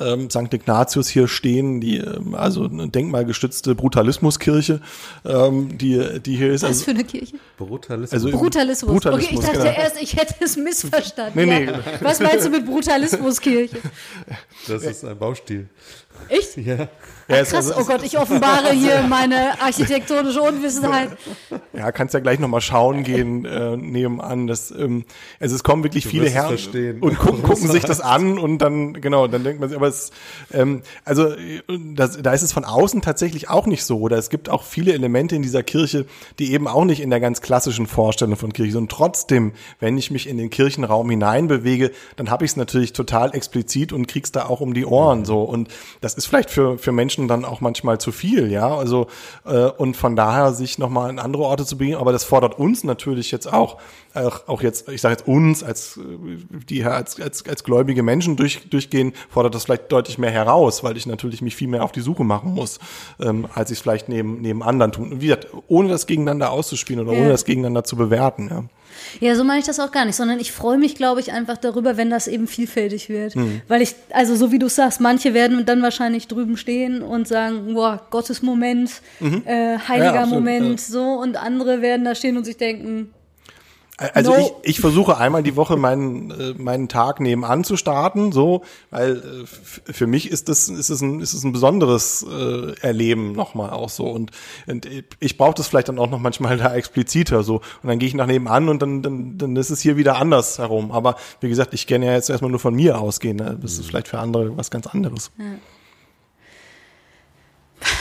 [0.00, 0.52] ähm, St.
[0.52, 4.80] Ignatius hier stehen, die ähm, also eine denkmalgestützte Brutalismuskirche,
[5.24, 6.62] ähm, die die hier ist.
[6.62, 7.36] Was Also, für eine Kirche?
[7.56, 8.12] Brutalismus.
[8.12, 8.92] also Brutalismus.
[8.92, 9.82] Brutalismus, okay, ich dachte genau.
[9.84, 11.32] erst, ich hätte es missverstanden.
[11.34, 11.64] Nee, nee.
[11.64, 11.80] Ja.
[12.00, 13.78] Was meinst du mit Brutalismuskirche?
[14.68, 15.68] das ist ein Baustil.
[16.28, 16.56] Echt?
[16.56, 16.88] Ja.
[17.28, 21.10] Ja, Krass, also- oh Gott, ich offenbare hier meine architektonische Unwissenheit.
[21.74, 24.46] Ja, kannst ja gleich nochmal schauen gehen äh, nebenan.
[24.46, 25.04] Das, ähm,
[25.38, 27.00] also es kommen wirklich viele wirst es Herren verstehen.
[27.00, 30.10] und gucken, gucken sich das an und dann, genau, dann denkt man sich, aber es,
[30.54, 31.60] ähm, also äh,
[31.94, 33.98] das, da ist es von außen tatsächlich auch nicht so.
[34.00, 36.06] Oder es gibt auch viele Elemente in dieser Kirche,
[36.38, 38.82] die eben auch nicht in der ganz klassischen Vorstellung von Kirche sind.
[38.84, 43.34] Und trotzdem, wenn ich mich in den Kirchenraum hineinbewege, dann habe ich es natürlich total
[43.34, 45.42] explizit und krieg's da auch um die Ohren so.
[45.42, 45.68] Und
[46.00, 48.74] das ist vielleicht für, für Menschen dann auch manchmal zu viel, ja.
[48.74, 49.06] Also
[49.44, 52.84] äh, und von daher sich nochmal in andere Orte zu begeben, aber das fordert uns
[52.84, 53.78] natürlich jetzt auch,
[54.14, 55.98] auch, auch jetzt, ich sage jetzt uns, als
[56.68, 60.82] die hier als, als, als gläubige Menschen durch, durchgehen, fordert das vielleicht deutlich mehr heraus,
[60.84, 62.78] weil ich natürlich mich viel mehr auf die Suche machen muss,
[63.20, 65.12] ähm, als ich es vielleicht neben, neben anderen tun.
[65.12, 67.20] Und wie gesagt, ohne das gegeneinander auszuspielen oder Ja.
[67.20, 68.64] ohne das gegeneinander zu bewerten, ja.
[69.20, 71.56] Ja, so meine ich das auch gar nicht, sondern ich freue mich, glaube ich, einfach
[71.56, 73.34] darüber, wenn das eben vielfältig wird.
[73.68, 77.74] Weil ich, also so wie du sagst, manche werden dann wahrscheinlich drüben stehen und sagen,
[77.74, 78.90] boah, Gottes Moment,
[79.20, 80.86] äh, heiliger Ja, absolut, Moment, ja.
[80.86, 83.12] so, und andere werden da stehen und sich denken,
[83.98, 84.38] Also No.
[84.62, 89.16] ich, ich versuche einmal die Woche meinen, äh, meinen Tag nebenan zu starten, so, weil
[89.16, 93.70] äh, für mich ist das ist es ein, ist es ein besonderes äh, Erleben nochmal
[93.70, 94.06] auch so.
[94.08, 94.30] Und,
[94.68, 94.86] und
[95.18, 97.56] ich brauche das vielleicht dann auch noch manchmal da expliziter so.
[97.56, 100.58] Und dann gehe ich nach nebenan und dann, dann, dann ist es hier wieder anders
[100.58, 100.92] herum.
[100.92, 103.36] Aber wie gesagt, ich kenne ja jetzt erstmal nur von mir ausgehen.
[103.36, 103.58] Ne?
[103.60, 105.32] Das ist vielleicht für andere was ganz anderes.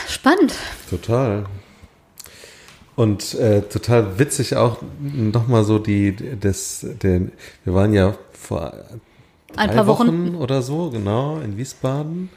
[0.08, 0.54] spannend.
[0.92, 1.46] Total.
[2.98, 7.32] Und äh, total witzig auch nochmal so die, das, den,
[7.64, 8.74] wir waren ja vor
[9.56, 10.34] Ein paar Wochen.
[10.34, 12.30] oder so, genau, in Wiesbaden.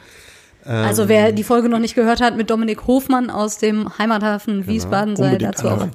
[0.66, 5.16] Also wer die Folge noch nicht gehört hat mit Dominik Hofmann aus dem Heimathafen Wiesbaden,
[5.16, 5.88] sei Unbedingt dazu auch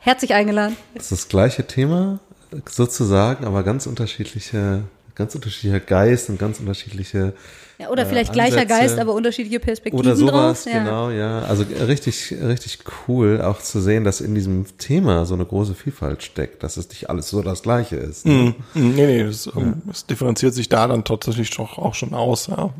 [0.00, 0.76] herzlich eingeladen.
[0.92, 2.20] Das ist das gleiche Thema,
[2.68, 4.82] sozusagen, aber ganz unterschiedliche,
[5.14, 7.32] ganz unterschiedlicher Geist und ganz unterschiedliche
[7.78, 8.80] Ja, oder Äh, vielleicht gleicher Ansätze.
[8.80, 10.72] Geist, aber unterschiedliche Perspektiven Oder sowas, drauf.
[10.72, 10.84] Ja.
[10.84, 11.40] genau, ja.
[11.42, 16.22] Also richtig, richtig cool auch zu sehen, dass in diesem Thema so eine große Vielfalt
[16.22, 18.26] steckt, dass es nicht alles so das Gleiche ist.
[18.26, 18.54] Ne?
[18.74, 18.94] Mhm.
[18.94, 22.46] Nee, nee, das, ähm, das differenziert sich da dann tatsächlich doch auch schon aus.
[22.46, 22.70] Ja.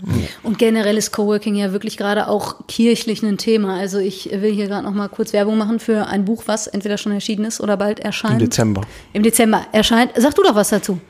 [0.43, 3.79] Und generell ist Coworking ja wirklich gerade auch kirchlich ein Thema.
[3.79, 6.99] Also ich will hier gerade noch mal kurz Werbung machen für ein Buch, was entweder
[6.99, 8.35] schon erschienen ist oder bald erscheint.
[8.35, 8.83] Im Dezember.
[9.13, 10.13] Im Dezember erscheint.
[10.17, 11.01] Sag du doch was dazu.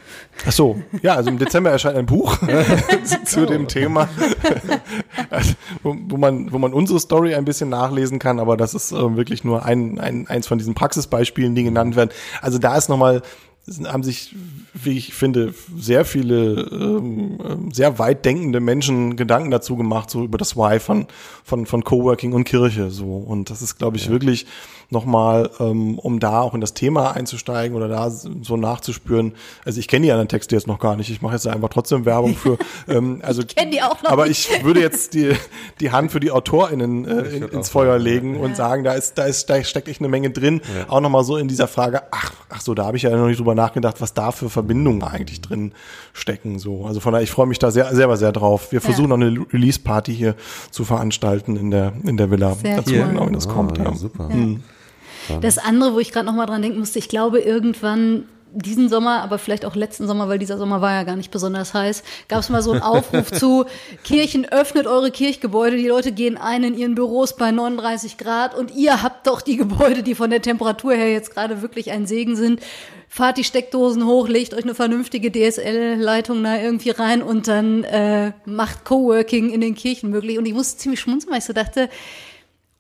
[0.46, 2.38] Ach so, ja, also im Dezember erscheint ein Buch
[3.24, 3.73] zu dem Thema,
[5.82, 9.16] wo, wo, man, wo man unsere Story ein bisschen nachlesen kann, aber das ist äh,
[9.16, 12.10] wirklich nur ein, ein, eins von diesen Praxisbeispielen, die genannt werden.
[12.40, 13.22] Also da ist nochmal,
[13.84, 14.34] haben sich,
[14.74, 20.24] wie ich finde, sehr viele ähm, ähm, sehr weit denkende Menschen Gedanken dazu gemacht, so
[20.24, 21.06] über das Why von,
[21.44, 22.90] von, von Coworking und Kirche.
[22.90, 23.16] So.
[23.16, 24.46] Und das ist, glaube ich, wirklich
[24.94, 29.34] nochmal, ähm, um da auch in das Thema einzusteigen oder da so nachzuspüren.
[29.66, 31.10] Also ich kenne die anderen Texte jetzt noch gar nicht.
[31.10, 32.56] Ich mache jetzt einfach trotzdem Werbung für.
[32.86, 34.50] Ähm, also ich kenn die auch noch Aber nicht.
[34.50, 35.32] ich würde jetzt die,
[35.80, 39.16] die Hand für die AutorInnen äh, in, ins Feuer sagen, legen und sagen, da ist,
[39.16, 40.60] da ist, da steckt echt eine Menge drin.
[40.88, 43.38] Auch nochmal so in dieser Frage, ach, ach so, da habe ich ja noch nicht
[43.40, 45.72] drüber nachgedacht, was da für Verbindungen eigentlich drin
[46.12, 46.58] stecken.
[46.58, 48.70] So, also von daher, ich freue mich da sehr, selber sehr drauf.
[48.70, 50.34] Wir versuchen noch eine Release-Party hier
[50.70, 52.54] zu veranstalten in der in der Villa.
[52.54, 53.04] Sehr Dazu, cool.
[53.08, 53.78] genau, wenn das Ah, kommt.
[53.78, 53.94] ja, Ja.
[53.94, 54.28] super.
[55.40, 59.22] Das andere, wo ich gerade noch mal dran denken musste, ich glaube irgendwann diesen Sommer,
[59.22, 62.40] aber vielleicht auch letzten Sommer, weil dieser Sommer war ja gar nicht besonders heiß, gab
[62.40, 63.64] es mal so einen Aufruf zu
[64.04, 68.74] Kirchen, öffnet eure Kirchgebäude, die Leute gehen ein in ihren Büros bei 39 Grad und
[68.74, 72.36] ihr habt doch die Gebäude, die von der Temperatur her jetzt gerade wirklich ein Segen
[72.36, 72.60] sind.
[73.08, 78.32] Fahrt die Steckdosen hoch, legt euch eine vernünftige DSL-Leitung da irgendwie rein und dann äh,
[78.44, 80.36] macht Coworking in den Kirchen möglich.
[80.36, 81.88] Und ich musste ziemlich schmunzeln, weil ich so dachte,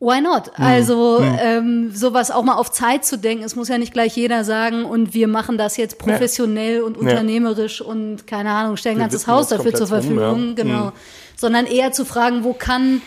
[0.00, 0.50] Why not?
[0.56, 3.44] Also ähm, sowas auch mal auf Zeit zu denken.
[3.44, 7.80] Es muss ja nicht gleich jeder sagen und wir machen das jetzt professionell und unternehmerisch
[7.80, 10.48] und keine Ahnung, stellen ein Wir ganzes Haus dafür zur komplett um, Verfügung.
[10.48, 10.54] ja.
[10.54, 10.92] Genau.
[11.36, 13.02] Sondern eher zu fragen, wo kann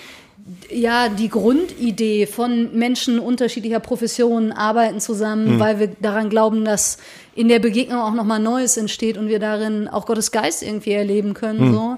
[0.70, 6.98] ja die Grundidee von Menschen unterschiedlicher Professionen arbeiten zusammen, weil wir daran glauben, dass
[7.36, 11.34] in der Begegnung auch nochmal Neues entsteht und wir darin auch Gottes Geist irgendwie erleben
[11.34, 11.74] können.
[11.74, 11.98] So.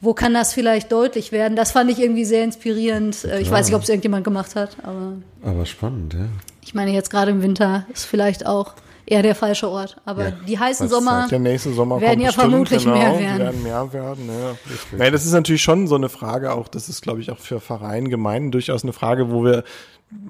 [0.00, 1.56] Wo kann das vielleicht deutlich werden?
[1.56, 3.24] Das fand ich irgendwie sehr inspirierend.
[3.24, 6.26] Äh, Ich weiß nicht, ob es irgendjemand gemacht hat, aber Aber spannend, ja.
[6.62, 8.74] ich meine, jetzt gerade im Winter ist vielleicht auch
[9.06, 9.96] eher der falsche Ort.
[10.04, 13.12] Aber Ja, die heißen Sommer, Der nächste Sommer Werden kommt ja bestimmt, vermutlich genau, mehr
[13.14, 13.38] die werden.
[13.38, 14.28] werden mehr werden.
[14.28, 14.98] Ja.
[14.98, 17.58] Nee, das ist natürlich schon so eine Frage, auch das ist, glaube ich, auch für
[17.58, 19.64] Vereine, Gemeinden durchaus eine Frage, wo wir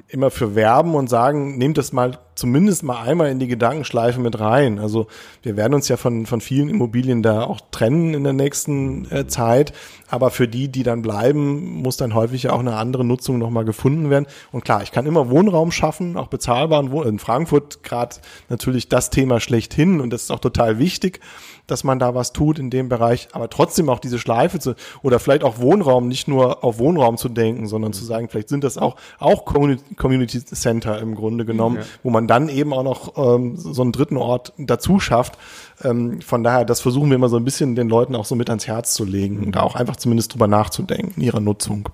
[0.09, 4.39] immer für werben und sagen, nehmt das mal zumindest mal einmal in die Gedankenschleife mit
[4.39, 4.79] rein.
[4.79, 5.09] Also
[5.43, 9.26] wir werden uns ja von, von vielen Immobilien da auch trennen in der nächsten äh,
[9.26, 9.72] Zeit.
[10.09, 13.64] Aber für die, die dann bleiben, muss dann häufig ja auch eine andere Nutzung nochmal
[13.64, 14.26] gefunden werden.
[14.53, 17.09] Und klar, ich kann immer Wohnraum schaffen, auch bezahlbaren Wohnraum.
[17.09, 18.16] In Frankfurt gerade
[18.49, 21.20] natürlich das Thema schlechthin und das ist auch total wichtig,
[21.69, 25.21] dass man da was tut in dem Bereich, aber trotzdem auch diese Schleife zu, oder
[25.21, 28.77] vielleicht auch Wohnraum, nicht nur auf Wohnraum zu denken, sondern zu sagen, vielleicht sind das
[28.77, 33.83] auch, auch Community, Center im Grunde genommen, wo man dann eben auch noch ähm, so
[33.83, 35.39] einen dritten Ort dazu schafft.
[35.85, 38.49] Ähm, von daher, das versuchen wir immer so ein bisschen den Leuten auch so mit
[38.49, 41.89] ans Herz zu legen und da auch einfach zumindest drüber nachzudenken, in ihrer Nutzung.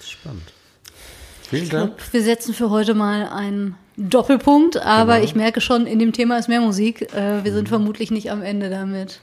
[0.00, 0.55] Spannend.
[1.48, 1.96] Vielen Ich Dank.
[1.96, 5.24] glaub, wir setzen für heute mal einen Doppelpunkt, aber Genau.
[5.24, 7.02] ich merke schon, in dem Thema ist mehr Musik.
[7.14, 7.56] Äh, wir Mhm.
[7.56, 9.20] sind vermutlich nicht am Ende damit.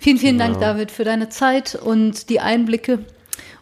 [0.00, 0.50] Vielen, vielen Genau.
[0.52, 3.00] Dank, David, für deine Zeit und die Einblicke.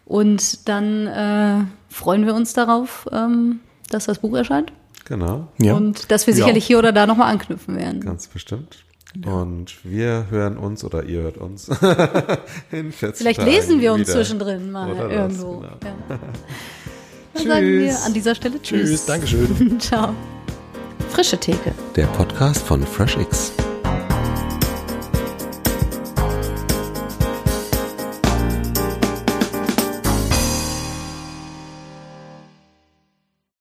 [0.04, 4.72] Und dann äh, freuen wir uns darauf, ähm, dass das Buch erscheint
[5.04, 5.74] Genau, Ja.
[5.74, 6.38] und dass wir Ja.
[6.38, 8.00] sicherlich hier oder da nochmal anknüpfen werden.
[8.00, 8.78] ganz bestimmt.
[9.24, 11.68] Und wir hören uns oder ihr hört uns
[12.70, 14.12] in 14 Vielleicht Tagen lesen wir uns wieder.
[14.12, 15.52] zwischendrin mal Oder das, irgendwo.
[15.61, 15.68] genau.
[16.11, 16.18] Ja.
[17.39, 18.03] Dann sagen wir Tschüss.
[18.05, 18.89] an dieser Stelle Tschüss.
[18.91, 19.76] Tschüss, Dankeschön.
[19.80, 20.14] Ciao.
[21.11, 21.72] Frische Theke.
[21.95, 23.53] Der Podcast von FreshX.